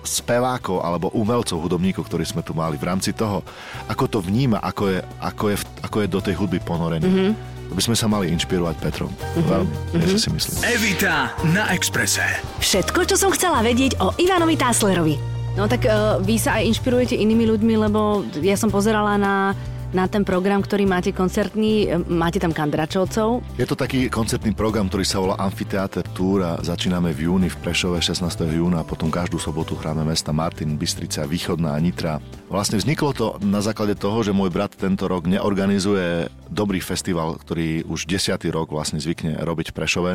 spevákov 0.07 0.79
alebo 0.79 1.11
umelcov, 1.11 1.59
hudobníkov, 1.59 2.07
ktorí 2.07 2.23
sme 2.23 2.39
tu 2.39 2.55
mali 2.55 2.79
v 2.79 2.87
rámci 2.87 3.11
toho, 3.11 3.43
ako 3.91 4.07
to 4.07 4.19
vníma, 4.23 4.63
ako 4.63 4.95
je, 4.95 4.99
ako 5.19 5.45
je, 5.51 5.55
ako 5.83 5.97
je 5.99 6.07
do 6.07 6.19
tej 6.23 6.35
hudby 6.39 6.59
ponorený. 6.63 7.07
Mm-hmm 7.07 7.57
by 7.67 7.83
sme 7.83 7.99
sa 7.99 8.07
mali 8.07 8.31
inšpirovať 8.31 8.79
Petrom. 8.79 9.11
Mm-hmm. 9.11 9.43
Veľmi, 9.43 9.75
mm-hmm. 9.91 10.19
si 10.19 10.29
myslím. 10.31 10.55
Evita 10.71 11.35
na 11.51 11.67
Exprese. 11.75 12.23
Všetko, 12.63 13.03
čo 13.03 13.19
som 13.19 13.27
chcela 13.35 13.59
vedieť 13.59 13.99
o 13.99 14.15
Ivanovi 14.15 14.55
Táslerovi. 14.55 15.36
No 15.57 15.65
tak 15.65 15.89
uh, 15.89 16.21
vy 16.21 16.37
sa 16.37 16.61
aj 16.61 16.69
inšpirujete 16.69 17.17
inými 17.17 17.49
ľuďmi, 17.49 17.73
lebo 17.89 18.21
ja 18.45 18.53
som 18.53 18.69
pozerala 18.69 19.17
na 19.17 19.57
na 19.95 20.03
ten 20.03 20.27
program, 20.27 20.59
ktorý 20.59 20.83
máte 20.83 21.15
koncertný. 21.15 22.03
Máte 22.11 22.43
tam 22.43 22.51
Kandračovcov? 22.51 23.55
Je 23.55 23.63
to 23.63 23.79
taký 23.79 24.11
koncertný 24.11 24.51
program, 24.51 24.91
ktorý 24.91 25.05
sa 25.07 25.23
volá 25.23 25.39
Amfiteáter 25.39 26.03
Tour 26.11 26.43
a 26.43 26.51
začíname 26.59 27.15
v 27.15 27.31
júni 27.31 27.47
v 27.47 27.57
Prešove 27.63 28.03
16. 28.03 28.27
júna 28.51 28.83
a 28.83 28.87
potom 28.87 29.07
každú 29.07 29.39
sobotu 29.39 29.79
hráme 29.79 30.03
mesta 30.03 30.35
Martin, 30.35 30.75
Bystrica, 30.75 31.23
Východná 31.23 31.75
a 31.75 31.79
Nitra. 31.79 32.19
Vlastne 32.51 32.83
vzniklo 32.83 33.11
to 33.15 33.25
na 33.39 33.63
základe 33.63 33.95
toho, 33.95 34.19
že 34.27 34.35
môj 34.35 34.51
brat 34.51 34.75
tento 34.75 35.07
rok 35.07 35.23
neorganizuje 35.23 36.27
dobrý 36.51 36.83
festival, 36.83 37.39
ktorý 37.39 37.87
už 37.87 38.11
desiatý 38.11 38.51
rok 38.51 38.75
vlastne 38.75 38.99
zvykne 38.99 39.39
robiť 39.39 39.71
v 39.71 39.75
Prešove 39.75 40.13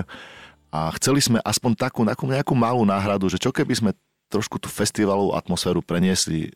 a 0.72 0.80
chceli 0.96 1.20
sme 1.20 1.38
aspoň 1.40 1.88
takú 1.88 2.04
nejakú 2.04 2.54
malú 2.56 2.84
náhradu, 2.84 3.28
že 3.28 3.40
čo 3.40 3.52
keby 3.52 3.72
sme 3.76 3.90
trošku 4.32 4.56
tú 4.56 4.72
festivalovú 4.72 5.36
atmosféru 5.36 5.84
preniesli 5.84 6.48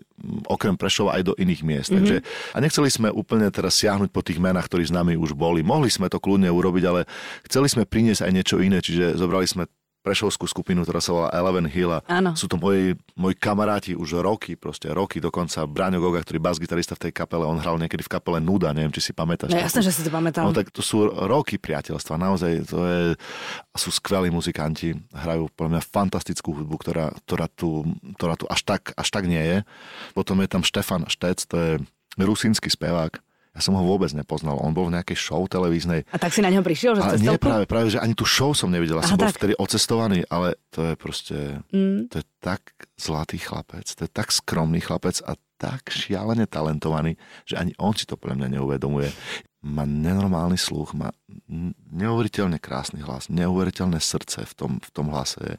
okrem 0.49 0.73
Prešova 0.81 1.21
aj 1.21 1.23
do 1.29 1.35
iných 1.37 1.61
miest. 1.61 1.93
Mm-hmm. 1.93 1.99
Takže, 2.01 2.17
a 2.57 2.59
nechceli 2.65 2.89
sme 2.89 3.09
úplne 3.13 3.53
teraz 3.53 3.77
siahnuť 3.77 4.09
po 4.09 4.25
tých 4.25 4.41
menách, 4.41 4.73
ktorí 4.73 4.89
s 4.89 4.97
nami 4.97 5.21
už 5.21 5.37
boli. 5.37 5.61
Mohli 5.61 5.93
sme 5.93 6.09
to 6.09 6.17
kľudne 6.17 6.49
urobiť, 6.49 6.85
ale 6.89 7.05
chceli 7.45 7.69
sme 7.69 7.85
priniesť 7.85 8.25
aj 8.25 8.33
niečo 8.33 8.57
iné, 8.65 8.81
čiže 8.81 9.21
zobrali 9.21 9.45
sme 9.45 9.69
prešovskú 10.07 10.47
skupinu, 10.47 10.87
ktorá 10.87 11.03
sa 11.03 11.11
volá 11.11 11.29
Eleven 11.35 11.67
Hill 11.67 11.91
a 11.91 11.99
Áno. 12.07 12.39
sú 12.39 12.47
to 12.47 12.55
moji, 12.55 12.95
moji 13.19 13.35
kamaráti 13.35 13.99
už 13.99 14.23
roky, 14.23 14.55
proste 14.55 14.87
roky 14.95 15.19
dokonca. 15.19 15.67
Braňo 15.67 15.99
Goga, 15.99 16.23
ktorý 16.23 16.39
bas-gitarista 16.39 16.95
v 16.95 17.11
tej 17.11 17.13
kapele, 17.19 17.43
on 17.43 17.59
hral 17.59 17.75
niekedy 17.83 18.07
v 18.07 18.11
kapele 18.15 18.39
Nuda, 18.39 18.71
neviem, 18.71 18.95
či 18.95 19.11
si 19.11 19.11
pamätáš. 19.11 19.51
No, 19.51 19.59
jasne, 19.59 19.83
že 19.83 19.91
si 19.91 20.07
to 20.07 20.15
pamätám. 20.15 20.47
No 20.47 20.55
tak 20.55 20.71
to 20.71 20.79
sú 20.79 21.11
roky 21.11 21.59
priateľstva, 21.59 22.15
naozaj 22.15 22.71
to 22.71 22.79
je, 22.87 23.03
sú 23.75 23.91
skvelí 23.91 24.31
muzikanti, 24.31 24.95
hrajú 25.11 25.51
podľa 25.59 25.71
mňa 25.75 25.83
fantastickú 25.83 26.55
hudbu, 26.55 26.77
ktorá, 26.79 27.11
ktorá, 27.27 27.51
tu, 27.51 27.83
ktorá 28.15 28.39
tu 28.39 28.47
až 28.47 28.63
tak, 28.63 28.95
až 28.95 29.09
tak 29.11 29.27
nie 29.27 29.43
je. 29.43 29.59
Potom 30.15 30.39
je 30.39 30.47
tam 30.47 30.63
Štefan 30.63 31.11
Štec, 31.11 31.43
to 31.51 31.57
je 31.59 31.71
rusínsky 32.23 32.71
spevák, 32.71 33.19
Ja 33.57 33.65
som 33.65 33.73
ho 33.73 33.81
vôbec 33.81 34.13
nepoznal. 34.13 34.61
On 34.61 34.71
bol 34.71 34.93
v 34.93 35.01
nejakej 35.01 35.17
show 35.17 35.41
televíznej. 35.49 36.05
A 36.13 36.21
tak 36.21 36.29
si 36.29 36.45
na 36.45 36.53
ňo 36.53 36.61
prišiel, 36.61 36.93
že 36.93 37.01
Ale 37.01 37.17
nie 37.17 37.41
práve, 37.41 37.65
práve, 37.65 37.89
že 37.89 37.97
ani 37.97 38.13
tú 38.13 38.29
show 38.29 38.53
som 38.53 38.69
nevidel. 38.69 39.01
Ja 39.01 39.09
som 39.09 39.17
bol 39.17 39.33
tak. 39.33 39.41
vtedy 39.41 39.57
ocestovaný, 39.57 40.29
ale 40.29 40.61
to 40.69 40.85
je 40.85 40.95
proste, 40.95 41.37
Mm. 41.73 42.13
to 42.13 42.21
je 42.21 42.25
tak 42.39 42.61
zlatý 42.97 43.37
chlapec, 43.39 43.85
to 43.87 44.05
je 44.05 44.11
tak 44.11 44.33
skromný 44.33 44.81
chlapec 44.81 45.21
a 45.25 45.37
tak 45.57 45.89
šialene 45.89 46.45
talentovaný, 46.45 47.17
že 47.49 47.57
ani 47.57 47.73
on 47.81 47.97
si 47.97 48.05
to 48.05 48.21
pre 48.21 48.37
mňa 48.37 48.61
neuvedomuje. 48.61 49.09
Má 49.67 49.83
nenormálny 49.83 50.55
sluch, 50.55 50.95
má 50.95 51.11
neuveriteľne 51.91 52.61
krásny 52.63 53.03
hlas, 53.03 53.27
neuveriteľné 53.27 53.99
srdce 53.99 54.47
v 54.47 54.53
tom, 54.55 54.73
v 54.79 54.91
tom 54.95 55.11
hlase. 55.11 55.43
je. 55.43 55.57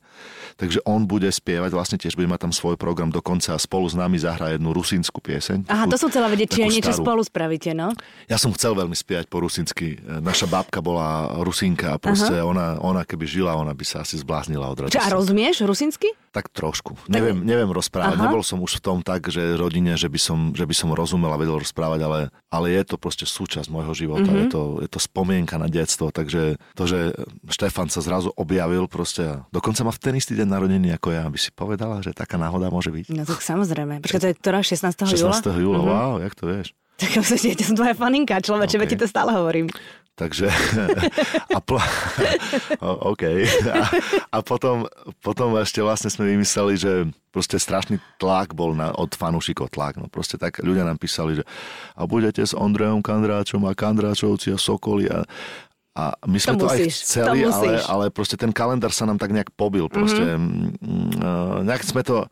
Takže 0.55 0.79
on 0.87 1.03
bude 1.03 1.27
spievať, 1.27 1.75
vlastne 1.75 1.97
tiež 1.99 2.15
bude 2.15 2.29
mať 2.29 2.47
tam 2.47 2.53
svoj 2.55 2.79
program 2.79 3.11
dokonca 3.11 3.51
a 3.51 3.59
spolu 3.59 3.83
s 3.89 3.99
nami 3.99 4.15
zahrá 4.15 4.55
jednu 4.55 4.71
rusínsku 4.71 5.19
pieseň. 5.19 5.67
Aha, 5.67 5.91
to 5.91 5.99
som 5.99 6.07
chcela 6.07 6.31
vedieť, 6.31 6.55
či 6.55 6.59
aj 6.63 6.67
takú 6.69 6.75
niečo 6.77 6.93
starú. 6.95 7.03
spolu 7.03 7.21
spravíte, 7.27 7.71
no? 7.75 7.91
Ja 8.31 8.39
som 8.39 8.55
chcel 8.55 8.79
veľmi 8.79 8.95
spievať 8.95 9.27
po 9.27 9.43
rusinsky. 9.43 9.99
Naša 9.99 10.47
babka 10.47 10.79
bola 10.79 11.41
rusinka 11.43 11.97
a 11.97 11.99
proste 11.99 12.39
ona, 12.39 12.79
ona 12.79 13.03
keby 13.03 13.27
žila, 13.27 13.59
ona 13.59 13.75
by 13.75 13.83
sa 13.83 14.07
asi 14.07 14.15
zbláznila 14.23 14.71
od 14.71 14.87
Čo, 14.87 15.03
a 15.03 15.03
radosti. 15.03 15.15
rozumieš 15.19 15.67
rusinsky? 15.67 16.07
Tak 16.31 16.51
trošku. 16.51 16.93
Neviem, 17.07 17.41
neviem 17.41 17.71
rozprávať. 17.71 18.19
Aha. 18.19 18.23
Nebol 18.29 18.43
som 18.43 18.59
už 18.59 18.77
v 18.77 18.83
tom 18.83 18.97
tak, 19.01 19.31
že 19.31 19.55
rodine, 19.55 19.95
že 19.95 20.11
by 20.11 20.19
som, 20.19 20.39
že 20.53 20.67
by 20.67 20.75
som 20.75 20.91
rozumel 20.91 21.31
a 21.31 21.39
vedel 21.39 21.57
rozprávať, 21.57 21.99
ale, 22.03 22.19
ale 22.47 22.67
je 22.75 22.83
to 22.83 22.95
proste 22.99 23.25
súčasť 23.25 23.67
môjho 23.67 23.93
života. 23.95 24.27
Mhm. 24.27 24.29
Mm-hmm. 24.29 24.43
Je, 24.43 24.53
to, 24.53 24.61
je 24.83 24.89
to 24.91 24.99
spomienka 24.99 25.55
na 25.57 25.65
detstvo. 25.65 26.11
Takže 26.11 26.59
to, 26.75 26.83
že 26.85 27.15
Štefan 27.47 27.87
sa 27.89 28.03
zrazu 28.03 28.29
objavil 28.35 28.85
proste 28.85 29.41
dokonca 29.49 29.81
má 29.81 29.91
v 29.91 30.01
ten 30.03 30.13
istý 30.15 30.35
deň 30.35 30.47
narodení 30.47 30.89
ako 30.93 31.15
ja, 31.15 31.25
aby 31.25 31.39
si 31.39 31.49
povedala, 31.49 32.03
že 32.03 32.13
taká 32.13 32.35
náhoda 32.37 32.69
môže 32.69 32.91
byť. 32.91 33.11
No 33.15 33.23
tak 33.23 33.41
samozrejme. 33.41 34.03
Počkaj, 34.03 34.21
to 34.21 34.27
je 34.29 34.35
ktorá? 34.37 34.59
16. 34.61 35.17
júla? 35.17 35.33
16. 35.33 35.57
júla, 35.57 35.79
Mhm. 35.81 35.87
wow, 35.87 36.11
jak 36.21 36.33
to 36.35 36.45
vieš. 36.45 36.67
Tak 36.97 37.13
som, 37.21 37.37
som 37.37 37.75
tvoja 37.77 37.93
faninka, 37.93 38.41
človeče, 38.41 38.75
OK. 38.77 38.81
veď 38.81 38.87
ti 38.89 38.97
to 38.97 39.05
stále 39.05 39.29
hovorím. 39.29 39.69
Takže, 40.17 40.49
a 41.57 41.61
pl- 41.61 41.77
o, 42.81 43.13
OK. 43.13 43.23
A, 43.69 43.85
a 44.33 44.37
potom, 44.41 44.89
potom 45.21 45.53
ešte 45.61 45.77
vlastne 45.85 46.09
sme 46.09 46.33
vymysleli, 46.33 46.73
že 46.73 47.05
proste 47.29 47.61
strašný 47.61 48.01
tlak 48.17 48.57
bol 48.57 48.73
na, 48.73 48.89
od 48.97 49.13
fanúšikov 49.13 49.69
tlak. 49.69 50.01
No 50.01 50.09
proste 50.09 50.41
tak 50.41 50.57
ľudia 50.65 50.89
nám 50.89 50.97
písali, 50.97 51.37
že 51.37 51.43
a 51.93 52.09
budete 52.09 52.41
s 52.41 52.57
Ondrejom 52.57 53.05
Kandráčom 53.05 53.61
a 53.69 53.77
Kandráčovci 53.77 54.49
a 54.49 54.57
Sokoli 54.57 55.05
a, 55.05 55.21
a 55.93 56.17
my 56.25 56.37
sme 56.41 56.57
To 56.57 56.65
to, 56.65 56.73
aj 56.73 56.77
musíš, 56.81 56.95
chceli, 57.05 57.45
to 57.45 57.53
ale, 57.53 57.69
ale 57.85 58.05
proste 58.09 58.41
ten 58.41 58.49
kalendár 58.49 58.89
sa 58.89 59.05
nám 59.05 59.21
tak 59.21 59.29
nejak 59.37 59.53
pobil. 59.53 59.85
Proste, 59.85 60.33
mm-hmm. 60.33 61.61
nejak, 61.61 61.85
sme 61.85 62.01
to, 62.01 62.25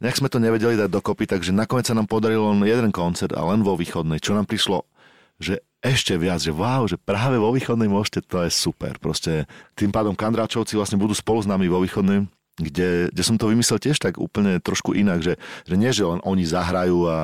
nejak 0.00 0.16
sme 0.16 0.32
to 0.32 0.40
nevedeli 0.40 0.80
dať 0.80 0.88
dokopy, 0.88 1.28
takže 1.28 1.52
nakoniec 1.52 1.84
sa 1.84 1.92
nám 1.92 2.08
podarilo 2.08 2.48
len 2.56 2.64
jeden 2.64 2.96
koncert 2.96 3.36
a 3.36 3.44
len 3.44 3.60
vo 3.60 3.76
východnej, 3.76 4.24
čo 4.24 4.32
nám 4.32 4.48
prišlo 4.48 4.88
že 5.36 5.60
ešte 5.84 6.16
viac, 6.18 6.42
že 6.42 6.50
wow, 6.50 6.88
že 6.88 6.98
práve 6.98 7.38
vo 7.38 7.54
východnej 7.54 7.86
môžete, 7.86 8.24
to 8.26 8.42
je 8.42 8.50
super. 8.50 8.96
Proste 8.98 9.46
tým 9.78 9.94
pádom 9.94 10.16
Kandráčovci 10.18 10.74
vlastne 10.74 10.98
budú 10.98 11.14
spolu 11.14 11.44
s 11.44 11.48
nami 11.48 11.70
vo 11.70 11.78
východnej, 11.78 12.26
kde, 12.56 13.12
kde 13.12 13.22
som 13.22 13.36
to 13.36 13.52
vymyslel 13.52 13.78
tiež 13.78 14.00
tak 14.00 14.16
úplne 14.16 14.58
trošku 14.58 14.96
inak, 14.96 15.20
že, 15.20 15.36
že 15.68 15.74
nie, 15.76 15.92
že 15.92 16.08
len 16.08 16.18
oni 16.24 16.42
zahrajú 16.48 17.06
a 17.06 17.18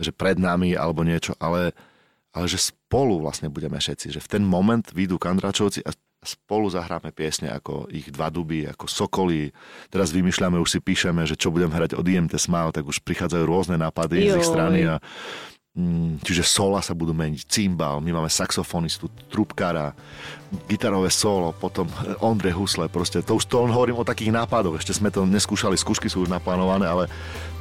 že 0.00 0.10
pred 0.10 0.40
nami 0.40 0.74
alebo 0.74 1.04
niečo, 1.04 1.36
ale, 1.38 1.76
ale 2.32 2.46
že 2.48 2.72
spolu 2.72 3.20
vlastne 3.20 3.52
budeme 3.52 3.76
všetci, 3.76 4.18
že 4.18 4.20
v 4.24 4.30
ten 4.38 4.42
moment 4.42 4.82
výjdu 4.90 5.20
Kandráčovci 5.20 5.84
a 5.84 5.92
spolu 6.22 6.70
zahráme 6.70 7.10
piesne 7.10 7.50
ako 7.50 7.90
ich 7.90 8.08
dva 8.14 8.30
duby, 8.30 8.64
ako 8.70 8.86
Sokoly. 8.86 9.50
Teraz 9.90 10.14
vymýšľame, 10.14 10.54
už 10.62 10.78
si 10.78 10.80
píšeme, 10.80 11.26
že 11.26 11.34
čo 11.34 11.50
budem 11.50 11.68
hrať 11.68 11.98
od 11.98 12.06
IMT 12.06 12.38
Smile, 12.38 12.70
tak 12.70 12.86
už 12.86 13.02
prichádzajú 13.02 13.42
rôzne 13.42 13.74
nápady 13.74 14.30
z 14.30 14.38
ich 14.38 14.46
Joj. 14.46 14.50
strany 14.54 14.80
a 14.86 15.02
čiže 16.20 16.44
sola 16.44 16.84
sa 16.84 16.92
budú 16.92 17.16
meniť, 17.16 17.48
cymbal, 17.48 18.04
my 18.04 18.12
máme 18.12 18.28
saxofonistu, 18.28 19.08
trubkára, 19.32 19.96
gitarové 20.68 21.08
solo, 21.08 21.56
potom 21.56 21.88
eh, 21.88 22.12
Ondrej 22.20 22.52
Husle, 22.52 22.92
proste 22.92 23.24
to 23.24 23.40
už 23.40 23.48
to 23.48 23.64
len 23.64 23.72
hovorím 23.72 23.96
o 23.96 24.04
takých 24.04 24.36
nápadoch, 24.36 24.76
ešte 24.76 24.92
sme 24.92 25.08
to 25.08 25.24
neskúšali, 25.24 25.72
skúšky 25.80 26.12
sú 26.12 26.28
už 26.28 26.32
naplánované, 26.32 26.84
ale, 26.84 27.08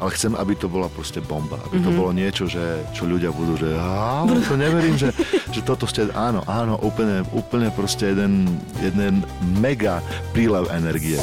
ale 0.04 0.12
chcem, 0.12 0.36
aby 0.36 0.60
to 0.60 0.68
bola 0.68 0.92
proste 0.92 1.24
bomba, 1.24 1.56
aby 1.72 1.80
to 1.80 1.92
bolo 1.96 2.12
niečo, 2.12 2.52
že, 2.52 2.84
čo 2.92 3.08
ľudia 3.08 3.32
budú, 3.32 3.56
že 3.56 3.80
"Á, 3.80 4.28
to 4.52 4.60
neverím, 4.60 5.00
že, 5.00 5.16
že 5.56 5.64
toto 5.64 5.88
ste, 5.88 6.12
áno, 6.12 6.44
áno, 6.52 6.76
úplne, 6.84 7.24
úplne 7.32 7.72
proste 7.72 8.12
jeden, 8.12 8.60
jeden 8.84 9.24
mega 9.64 10.04
prílev 10.36 10.68
energie. 10.76 11.16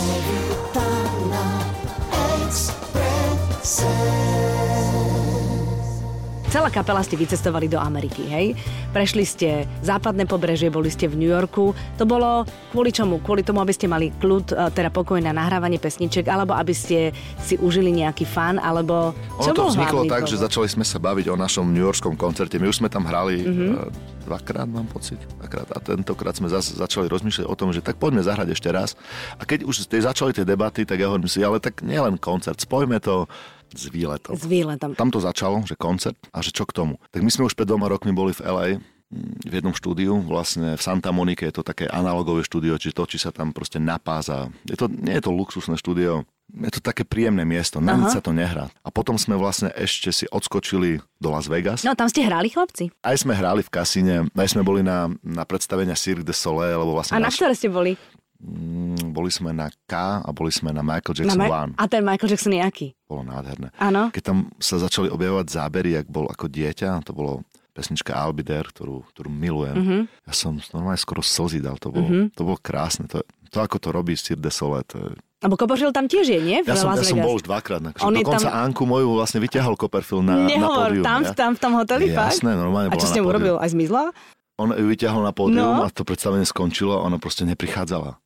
Celá 6.49 6.73
kapela 6.73 7.05
ste 7.05 7.21
vycestovali 7.21 7.69
do 7.69 7.77
Ameriky, 7.77 8.25
hej? 8.25 8.57
Prešli 8.97 9.29
ste 9.29 9.69
západné 9.85 10.25
pobrežie, 10.25 10.73
boli 10.73 10.89
ste 10.89 11.05
v 11.05 11.21
New 11.21 11.29
Yorku. 11.29 11.77
To 12.01 12.09
bolo 12.09 12.49
kvôli 12.73 12.89
čomu? 12.89 13.21
Kvôli 13.21 13.45
tomu, 13.45 13.61
aby 13.61 13.77
ste 13.77 13.85
mali 13.85 14.09
kľud, 14.17 14.57
e, 14.57 14.73
teda 14.73 14.89
pokoj 14.89 15.21
na 15.21 15.37
nahrávanie 15.37 15.77
pesniček, 15.77 16.25
alebo 16.25 16.57
aby 16.57 16.73
ste 16.73 17.13
si 17.37 17.61
užili 17.61 17.93
nejaký 17.93 18.25
fan, 18.25 18.57
alebo... 18.57 19.13
Ono 19.13 19.45
Čo 19.45 19.53
to 19.53 19.61
bol 19.61 19.71
vzniklo 19.77 20.03
tak, 20.09 20.25
že 20.25 20.41
začali 20.41 20.73
sme 20.73 20.89
sa 20.89 20.97
baviť 20.97 21.29
o 21.29 21.37
našom 21.37 21.69
New 21.69 21.85
Yorkskom 21.85 22.17
koncerte. 22.17 22.57
My 22.57 22.73
už 22.73 22.81
sme 22.81 22.89
tam 22.89 23.05
hrali 23.05 23.45
Mhm. 23.45 23.53
mm-hmm. 23.53 24.25
dvakrát, 24.25 24.65
mám 24.65 24.89
pocit. 24.89 25.21
Dvakrát. 25.45 25.69
A 25.77 25.79
tentokrát 25.85 26.33
sme 26.33 26.49
zase 26.49 26.73
začali 26.73 27.13
rozmýšľať 27.13 27.45
o 27.45 27.55
tom, 27.61 27.77
že 27.77 27.85
tak 27.85 28.01
poďme 28.01 28.25
zahrať 28.25 28.57
ešte 28.57 28.73
raz. 28.73 28.97
A 29.37 29.45
keď 29.45 29.69
už 29.69 29.85
ste 29.85 30.01
začali 30.01 30.33
tie 30.33 30.49
debaty, 30.49 30.89
tak 30.89 30.97
ja 30.97 31.13
hovorím 31.13 31.29
si, 31.29 31.45
ale 31.45 31.61
tak 31.61 31.85
nielen 31.85 32.17
koncert, 32.17 32.57
spojme 32.57 32.97
to 33.05 33.29
s 33.73 33.89
výletom. 33.89 34.33
S 34.35 34.45
výletom. 34.45 34.95
Tam 34.95 35.09
to 35.09 35.19
začalo, 35.19 35.65
že 35.65 35.75
koncert 35.75 36.17
a 36.33 36.41
že 36.41 36.51
čo 36.51 36.65
k 36.65 36.73
tomu. 36.73 36.95
Tak 37.11 37.21
my 37.21 37.31
sme 37.31 37.47
už 37.47 37.55
pred 37.55 37.67
dvoma 37.67 37.89
rokmi 37.89 38.13
boli 38.13 38.33
v 38.33 38.41
LA 38.43 38.69
mm, 39.09 39.49
v 39.49 39.53
jednom 39.53 39.73
štúdiu, 39.73 40.19
vlastne 40.21 40.77
v 40.77 40.83
Santa 40.83 41.13
Monike 41.13 41.49
je 41.49 41.55
to 41.55 41.63
také 41.63 41.89
analogové 41.89 42.45
štúdio, 42.45 42.77
čiže 42.77 42.97
točí 42.97 43.17
sa 43.17 43.33
tam 43.33 43.53
proste 43.53 43.77
napáza. 43.79 44.49
Je 44.65 44.77
to, 44.77 44.89
nie 44.89 45.17
je 45.17 45.25
to 45.25 45.33
luxusné 45.33 45.77
štúdio, 45.77 46.25
je 46.49 46.73
to 46.73 46.81
také 46.81 47.05
príjemné 47.05 47.45
miesto, 47.45 47.77
na 47.77 47.93
nič 47.93 48.17
sa 48.17 48.25
to 48.25 48.33
nehrá. 48.33 48.73
A 48.81 48.89
potom 48.89 49.21
sme 49.21 49.37
vlastne 49.37 49.69
ešte 49.77 50.09
si 50.09 50.25
odskočili 50.33 50.97
do 51.21 51.29
Las 51.29 51.45
Vegas. 51.45 51.85
No, 51.85 51.93
tam 51.93 52.09
ste 52.09 52.25
hrali, 52.25 52.49
chlapci? 52.49 52.89
Aj 53.05 53.13
sme 53.21 53.37
hrali 53.37 53.61
v 53.61 53.69
kasíne, 53.69 54.15
aj 54.33 54.49
sme 54.57 54.65
boli 54.65 54.81
na, 54.81 55.13
na 55.21 55.45
predstavenia 55.45 55.93
Cirque 55.93 56.25
du 56.25 56.33
Soleil, 56.33 56.81
lebo 56.81 56.97
A 56.97 57.05
vlastne 57.05 57.21
na 57.21 57.29
naš- 57.29 57.37
ktoré 57.37 57.53
ste 57.53 57.69
boli? 57.69 58.01
Mm, 58.39 59.11
boli 59.11 59.29
sme 59.29 59.51
na 59.51 59.69
K 59.85 59.93
a 60.19 60.29
boli 60.29 60.49
sme 60.49 60.71
na 60.71 60.81
Michael 60.81 61.15
Na 61.15 61.19
Jackson 61.19 61.41
Ma- 61.41 61.51
One. 61.61 61.73
A 61.75 61.85
ten 61.85 62.03
Michael 62.03 62.29
Jackson 62.29 62.53
je 62.53 62.61
aký? 62.61 62.89
Bolo 63.05 63.23
nádherné. 63.25 63.71
Áno. 63.77 64.09
Keď 64.09 64.23
tam 64.25 64.39
sa 64.57 64.77
začali 64.77 65.07
objavovať 65.07 65.47
zábery, 65.49 65.95
jak 65.95 66.07
bol 66.07 66.25
ako 66.25 66.47
dieťa, 66.47 67.03
to 67.03 67.13
bolo 67.13 67.43
pesnička 67.71 68.11
Albider, 68.13 68.67
ktorú, 68.67 69.07
ktorú 69.09 69.29
milujem. 69.29 69.75
Mhm. 69.75 69.83
Mm-hmm. 69.85 70.03
Ja 70.25 70.33
som 70.33 70.53
normálne 70.73 70.99
skoro 70.99 71.21
slzy 71.21 71.59
dal, 71.59 71.77
to 71.77 71.89
bolo, 71.89 72.05
mm-hmm. 72.05 72.25
to 72.33 72.43
bolo 72.43 72.59
krásne. 72.59 73.07
To, 73.07 73.23
to, 73.49 73.59
ako 73.59 73.77
to 73.77 73.89
robí 73.89 74.15
Cirque 74.15 74.39
du 74.39 74.51
Soleil, 74.51 74.83
to 74.85 74.99
je... 74.99 75.11
Lebo 75.39 75.55
Kopořil 75.55 75.95
tam 75.95 76.11
tiež 76.11 76.27
je, 76.27 76.43
nie? 76.43 76.59
V 76.59 76.67
Ja 76.67 76.75
som, 76.75 76.91
Las 76.91 76.99
ja 76.99 77.07
som 77.07 77.15
Vegas. 77.15 77.27
bol 77.31 77.39
už 77.39 77.47
dvakrát. 77.47 77.79
Na, 77.79 77.95
On 78.03 78.11
dokonca 78.11 78.43
tam- 78.45 78.59
Anku 78.61 78.83
moju 78.83 79.07
vlastne 79.15 79.39
vyťahol 79.39 79.79
Copperfield 79.79 80.27
na, 80.27 80.35
na 80.37 80.51
Nehovor, 80.51 80.91
pódium. 80.91 81.07
tam, 81.07 81.21
ja? 81.23 81.31
tam 81.31 81.51
v 81.55 81.61
tom 81.63 81.73
hoteli, 81.75 82.11
fakt? 82.11 82.43
Jasné, 82.43 82.51
normálne 82.53 82.91
A 82.91 82.99
čo 82.99 83.07
s 83.07 83.15
na 83.15 83.17
pódiu. 83.17 83.31
urobil? 83.31 83.55
Aj 83.57 83.71
zmizla? 83.71 84.11
On 84.59 84.69
ju 84.69 84.83
vyťahol 84.85 85.23
na 85.23 85.31
pódium 85.31 85.63
No. 85.63 85.87
a 85.87 85.89
to 85.89 86.03
predstavenie 86.03 86.43
skončilo 86.43 86.91
a 86.93 87.07
ona 87.07 87.17
proste 87.17 87.47
neprichádzala. 87.47 88.19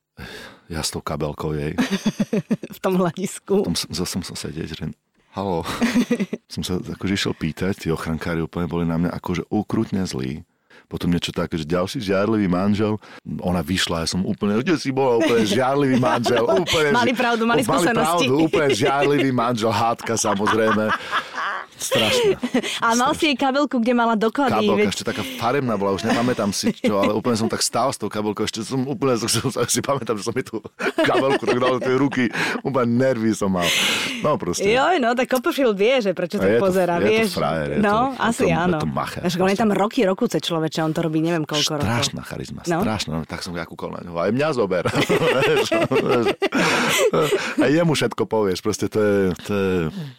Ja 0.70 0.80
s 0.80 0.92
tou 0.92 1.04
kabelkou 1.04 1.52
jej. 1.52 1.76
v 2.76 2.78
tom 2.80 2.96
hľadisku. 2.96 3.66
Tom 3.66 3.76
som, 3.76 3.88
zase 3.92 4.10
som 4.18 4.22
sa 4.24 4.34
sedieť, 4.36 4.68
že 4.72 4.84
halo. 5.36 5.64
som 6.52 6.62
sa 6.64 6.80
akože 6.80 7.12
išiel 7.16 7.34
pýtať, 7.36 7.76
tí 7.76 7.88
ochrankári 7.88 8.44
úplne 8.44 8.68
boli 8.68 8.84
na 8.88 8.96
mňa 9.00 9.10
akože 9.16 9.48
ukrutne 9.48 10.04
zlí. 10.04 10.44
Potom 10.92 11.08
niečo 11.08 11.32
také, 11.32 11.56
že 11.56 11.64
ďalší 11.64 12.04
žiarlivý 12.04 12.52
manžel. 12.52 13.00
Ona 13.24 13.64
vyšla, 13.64 14.04
ja 14.04 14.08
som 14.12 14.28
úplne, 14.28 14.60
kde 14.60 14.76
si 14.76 14.92
bola, 14.92 15.24
úplne 15.24 15.48
žiarlivý 15.48 15.96
manžel. 15.96 16.44
Úplne, 16.68 16.92
Mali 16.92 17.12
pravdu, 17.16 17.48
mali 17.48 17.64
skúsenosti. 17.64 17.96
Mali 17.96 18.28
pravdu, 18.28 18.32
úplne 18.44 18.68
žiarlivý 18.76 19.30
manžel, 19.32 19.72
hádka 19.72 20.20
samozrejme. 20.20 20.92
Strašné. 21.82 22.34
A 22.84 22.94
mal 22.94 23.12
si 23.12 23.26
jej 23.26 23.36
kabelku, 23.36 23.76
kde 23.76 23.92
mala 23.92 24.14
doklady. 24.14 24.62
Kabelka 24.62 24.78
veď- 24.78 24.90
ešte 24.90 25.04
taká 25.04 25.22
farebná 25.36 25.74
bola, 25.74 25.92
už 25.92 26.02
nepamätám 26.04 26.50
si 26.50 26.70
čo, 26.72 26.94
ale 26.96 27.10
úplne 27.10 27.34
som 27.34 27.46
tak 27.46 27.58
stál 27.58 27.88
s 27.88 27.98
tou 27.98 28.06
kabelkou, 28.06 28.42
ešte 28.42 28.62
som 28.62 28.82
úplne, 28.84 29.18
som, 29.18 29.28
si 29.66 29.80
pamätám, 29.80 30.14
že 30.14 30.24
som 30.24 30.32
mi 30.32 30.40
tú 30.40 30.62
kabelku 30.96 31.42
tak 31.42 31.58
dal 31.58 31.76
do 31.76 31.82
tej 31.82 31.96
ruky, 31.96 32.24
úplne 32.62 32.86
nervy 32.88 33.32
som 33.32 33.50
mal. 33.50 33.66
No 34.20 34.36
proste. 34.36 34.64
Joj, 34.64 34.96
no 34.96 35.12
tak 35.12 35.26
Copperfield 35.28 35.74
vie, 35.74 35.98
že 36.00 36.10
prečo 36.12 36.38
je 36.38 36.56
to- 36.56 36.62
pozera, 36.62 36.96
je 36.96 37.02
to 37.02 37.08
vieš. 37.08 37.30
frajer, 37.34 37.68
je 37.68 37.78
no, 37.80 37.90
to- 37.90 38.12
je 38.12 38.20
asi 38.22 38.38
to- 38.38 38.46
je 38.46 38.54
áno. 38.54 38.78
to 38.78 38.86
macher, 38.88 39.20
Až 39.20 39.32
on 39.36 39.48
je 39.48 39.58
tam 39.58 39.70
roky, 39.70 40.00
rokuce 40.02 40.36
človeče, 40.38 40.78
on 40.80 40.92
to 40.92 41.00
robí 41.00 41.18
neviem 41.18 41.42
koľko 41.42 41.76
rokov. 41.76 41.88
Strašná 41.88 42.22
charizma, 42.22 42.60
No. 42.64 42.80
strašná. 42.80 43.10
No, 43.12 43.24
tak 43.24 43.40
som 43.40 43.52
ja 43.52 43.64
kúkol 43.64 43.90
na 43.90 44.00
ňo. 44.00 44.14
Aj 44.14 44.30
mňa 44.30 44.48
zober. 44.52 44.86
Vieš, 45.42 45.68
vieš. 45.72 46.26
a 47.58 47.66
jemu 47.66 47.92
všetko 47.92 48.22
povieš. 48.24 48.60
Proste 48.60 48.86
to 48.86 48.98
je, 48.98 49.18
to 49.40 49.52
je 49.52 49.72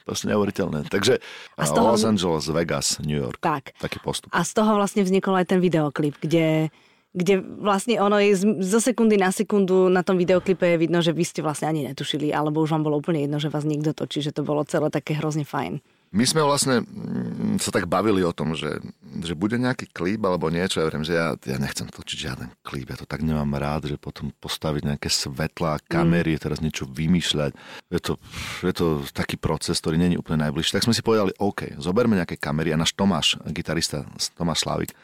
proste 0.04 0.26
neuveriteľné. 0.28 0.86
Takže 0.86 1.20
A 1.56 1.64
z 1.64 1.72
toho- 1.72 1.92
Los 1.92 2.04
Angeles, 2.04 2.46
Vegas, 2.48 2.98
New 3.00 3.16
York. 3.16 3.38
Tak. 3.40 3.78
Taký 3.78 4.00
postup. 4.00 4.30
A 4.32 4.42
z 4.42 4.52
toho 4.54 4.74
vlastne 4.74 5.02
vznikol 5.02 5.36
aj 5.36 5.46
ten 5.48 5.60
videoklip, 5.60 6.18
kde 6.20 6.74
kde 7.14 7.38
vlastne 7.62 8.02
ono 8.02 8.18
je 8.18 8.34
z- 8.34 8.58
zo 8.66 8.82
sekundy 8.82 9.22
na 9.22 9.30
sekundu 9.30 9.86
na 9.86 10.02
tom 10.02 10.18
videoklipe 10.18 10.66
je 10.66 10.82
vidno, 10.82 10.98
že 10.98 11.14
vy 11.14 11.22
ste 11.22 11.46
vlastne 11.46 11.70
ani 11.70 11.86
netušili, 11.86 12.34
alebo 12.34 12.58
už 12.58 12.74
vám 12.74 12.82
bolo 12.82 12.98
úplne 12.98 13.22
jedno, 13.22 13.38
že 13.38 13.54
vás 13.54 13.62
niekto 13.62 13.94
točí, 13.94 14.18
že 14.18 14.34
to 14.34 14.42
bolo 14.42 14.66
celé 14.66 14.90
také 14.90 15.14
hrozne 15.14 15.46
fajn. 15.46 15.78
My 16.14 16.24
sme 16.30 16.46
vlastne 16.46 16.86
mm, 16.86 17.58
sa 17.58 17.74
tak 17.74 17.90
bavili 17.90 18.22
o 18.22 18.32
tom, 18.32 18.54
že 18.54 18.80
že 19.22 19.38
bude 19.38 19.62
nejaký 19.62 19.94
klip 19.94 20.26
alebo 20.26 20.50
niečo, 20.50 20.82
ja 20.82 20.90
viem, 20.90 21.06
že 21.06 21.14
ja, 21.14 21.38
ja 21.38 21.58
nechcem 21.62 21.86
točiť 21.86 22.18
žiaden 22.18 22.50
klip, 22.66 22.90
ja 22.90 22.98
to 22.98 23.06
tak 23.06 23.22
nemám 23.22 23.54
rád, 23.54 23.86
že 23.86 24.02
potom 24.02 24.34
postaviť 24.42 24.90
nejaké 24.90 25.10
svetlá, 25.14 25.78
kamery, 25.86 26.34
mm. 26.34 26.42
teraz 26.42 26.58
niečo 26.64 26.90
vymýšľať. 26.90 27.54
Je 27.94 28.02
to, 28.02 28.18
je 28.66 28.74
to 28.74 29.06
taký 29.14 29.38
proces, 29.38 29.78
ktorý 29.78 30.02
není 30.02 30.18
úplne 30.18 30.50
najbližší. 30.50 30.74
Tak 30.74 30.90
sme 30.90 30.98
si 30.98 31.06
povedali, 31.06 31.30
OK, 31.38 31.78
zoberme 31.78 32.18
nejaké 32.18 32.42
kamery 32.42 32.74
a 32.74 32.80
náš 32.80 32.98
Tomáš, 32.98 33.38
gitarista 33.54 34.02
Tomáš 34.34 34.66
Slavik, 34.66 34.98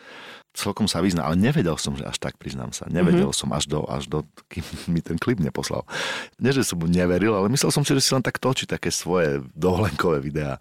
celkom 0.53 0.89
sa 0.89 0.99
vyzná, 0.99 1.25
ale 1.29 1.37
nevedel 1.37 1.77
som, 1.77 1.93
že 1.93 2.03
až 2.05 2.17
tak 2.17 2.35
priznám 2.41 2.73
sa. 2.73 2.89
Nevedel 2.89 3.29
mm-hmm. 3.29 3.41
som 3.45 3.53
až 3.53 3.69
do, 3.69 3.85
až 3.85 4.09
do, 4.09 4.25
kým 4.49 4.65
mi 4.93 5.01
ten 5.01 5.15
klip 5.21 5.37
neposlal. 5.37 5.85
Nie, 6.41 6.51
že 6.51 6.65
som 6.65 6.81
mu 6.81 6.89
neveril, 6.89 7.37
ale 7.37 7.47
myslel 7.53 7.69
som 7.69 7.85
si, 7.85 7.93
že 7.93 8.03
si 8.03 8.11
len 8.13 8.25
tak 8.25 8.41
točí 8.41 8.65
také 8.65 8.89
svoje 8.89 9.45
dovolenkové 9.53 10.19
videá. 10.19 10.57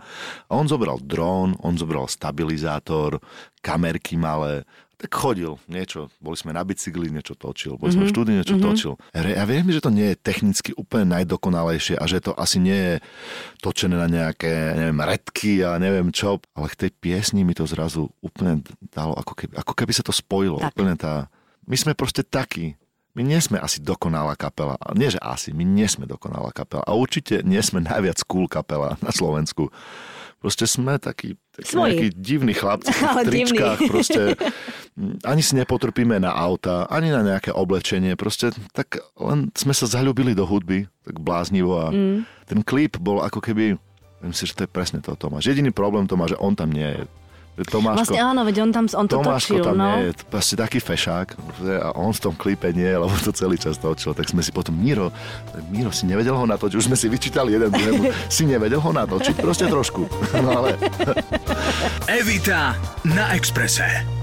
A 0.47 0.53
on 0.57 0.69
zobral 0.69 1.01
dron, 1.01 1.57
on 1.65 1.75
zobral 1.81 2.07
stabilizátor, 2.07 3.19
kamerky 3.65 4.15
malé 4.15 4.69
tak 4.99 5.15
chodil 5.15 5.63
niečo, 5.71 6.11
boli 6.19 6.35
sme 6.35 6.51
na 6.51 6.67
bicykli, 6.67 7.07
niečo 7.15 7.39
točil, 7.39 7.79
boli 7.79 7.95
sme 7.95 8.03
mm-hmm. 8.03 8.03
v 8.03 8.11
mhm. 8.11 8.15
štúdiu, 8.19 8.35
niečo 8.35 8.57
mm-hmm. 8.59 8.69
točil. 8.75 8.93
Ja 9.15 9.47
viem, 9.47 9.67
že 9.71 9.79
to 9.79 9.95
nie 9.95 10.11
je 10.11 10.17
technicky 10.19 10.75
úplne 10.75 11.15
najdokonalejšie 11.15 12.03
a 12.03 12.05
že 12.11 12.19
to 12.19 12.35
asi 12.35 12.59
nie 12.59 12.75
je 12.75 12.95
točené 13.63 13.95
na 13.95 14.11
nejaké, 14.11 14.75
neviem, 14.75 14.99
redky 14.99 15.63
a 15.63 15.79
neviem 15.79 16.11
čo, 16.11 16.43
ale 16.59 16.67
k 16.75 16.87
tej 16.87 16.91
piesni 16.99 17.47
mi 17.47 17.55
to 17.55 17.63
zrazu 17.63 18.11
úplne 18.19 18.67
dalo, 18.91 19.15
ako 19.15 19.39
keby, 19.39 19.55
ako 19.55 19.73
keby 19.79 19.93
sa 19.95 20.03
to 20.03 20.11
spojilo. 20.11 20.59
Tak. 20.59 20.75
Úplne 20.75 20.95
tá... 20.99 21.31
My 21.69 21.79
sme 21.79 21.95
proste 21.95 22.27
takí, 22.27 22.75
my 23.15 23.23
nie 23.23 23.39
sme 23.43 23.59
asi 23.59 23.83
dokonalá 23.83 24.39
kapela. 24.39 24.79
Nie, 24.95 25.15
že 25.15 25.19
asi, 25.19 25.51
my 25.51 25.67
nie 25.67 25.91
sme 25.91 26.07
dokonalá 26.07 26.55
kapela. 26.55 26.87
A 26.87 26.95
určite 26.95 27.43
nie 27.43 27.59
sme 27.63 27.83
najviac 27.83 28.23
cool 28.27 28.47
kapela 28.47 28.95
na 29.03 29.11
Slovensku. 29.11 29.75
Proste 30.39 30.71
sme 30.71 31.03
takí, 31.03 31.35
takí 31.51 31.75
nejakí 31.75 32.15
divní 32.15 32.55
chlapci 32.55 32.95
v 32.95 33.19
tričkách. 33.29 33.79
Proste 33.91 34.39
ani 35.31 35.43
si 35.43 35.59
nepotrpíme 35.59 36.15
na 36.23 36.31
auta, 36.31 36.87
ani 36.87 37.11
na 37.11 37.27
nejaké 37.27 37.51
oblečenie. 37.51 38.15
Proste 38.15 38.55
tak 38.71 39.03
len 39.19 39.51
sme 39.59 39.75
sa 39.75 39.91
zalúbili 39.91 40.39
do 40.39 40.47
hudby, 40.47 40.87
tak 41.03 41.19
bláznivo 41.19 41.75
a 41.83 41.87
mm. 41.91 42.19
ten 42.47 42.61
klip 42.63 43.03
bol 43.03 43.19
ako 43.23 43.43
keby 43.43 43.79
Myslím 44.19 44.35
si, 44.35 44.51
že 44.51 44.57
to 44.59 44.65
je 44.67 44.71
presne 44.75 44.99
to 44.99 45.15
Tomáš. 45.15 45.47
Jediný 45.47 45.71
problém 45.71 46.11
to 46.11 46.19
má, 46.19 46.27
že 46.27 46.35
on 46.43 46.51
tam 46.59 46.75
nie 46.75 46.91
je. 46.91 47.03
Tomáško, 47.67 48.15
vlastne 48.15 48.21
áno, 48.23 48.41
veď 48.47 48.57
on 48.63 48.71
tam 48.71 48.85
on 48.87 49.07
to 49.11 49.19
Tomáško 49.19 49.59
točil. 49.59 49.65
tam 49.67 49.77
no. 49.79 49.87
nie 49.91 49.99
je, 50.07 50.13
proste 50.31 50.55
taký 50.55 50.79
fešák 50.79 51.29
a 51.83 51.89
on 51.99 52.15
v 52.15 52.21
tom 52.23 52.35
klipe 52.39 52.71
nie, 52.71 52.87
lebo 52.87 53.11
to 53.19 53.35
celý 53.35 53.59
čas 53.59 53.81
točil, 53.83 54.15
tak 54.15 54.31
sme 54.31 54.45
si 54.47 54.55
potom, 54.55 54.77
Miro, 54.77 55.11
Miro 55.73 55.91
si 55.91 56.07
nevedel 56.07 56.39
ho 56.39 56.47
natočiť, 56.47 56.77
už 56.79 56.87
sme 56.87 56.97
si 56.99 57.11
vyčítali 57.11 57.55
jeden 57.55 57.71
druhému, 57.71 58.03
si 58.37 58.47
nevedel 58.47 58.79
ho 58.79 58.91
natočiť, 58.95 59.35
proste 59.43 59.67
trošku. 59.67 60.07
No 60.39 60.49
ale... 60.63 60.79
Evita 62.07 62.79
na 63.07 63.35
Exprese. 63.35 64.18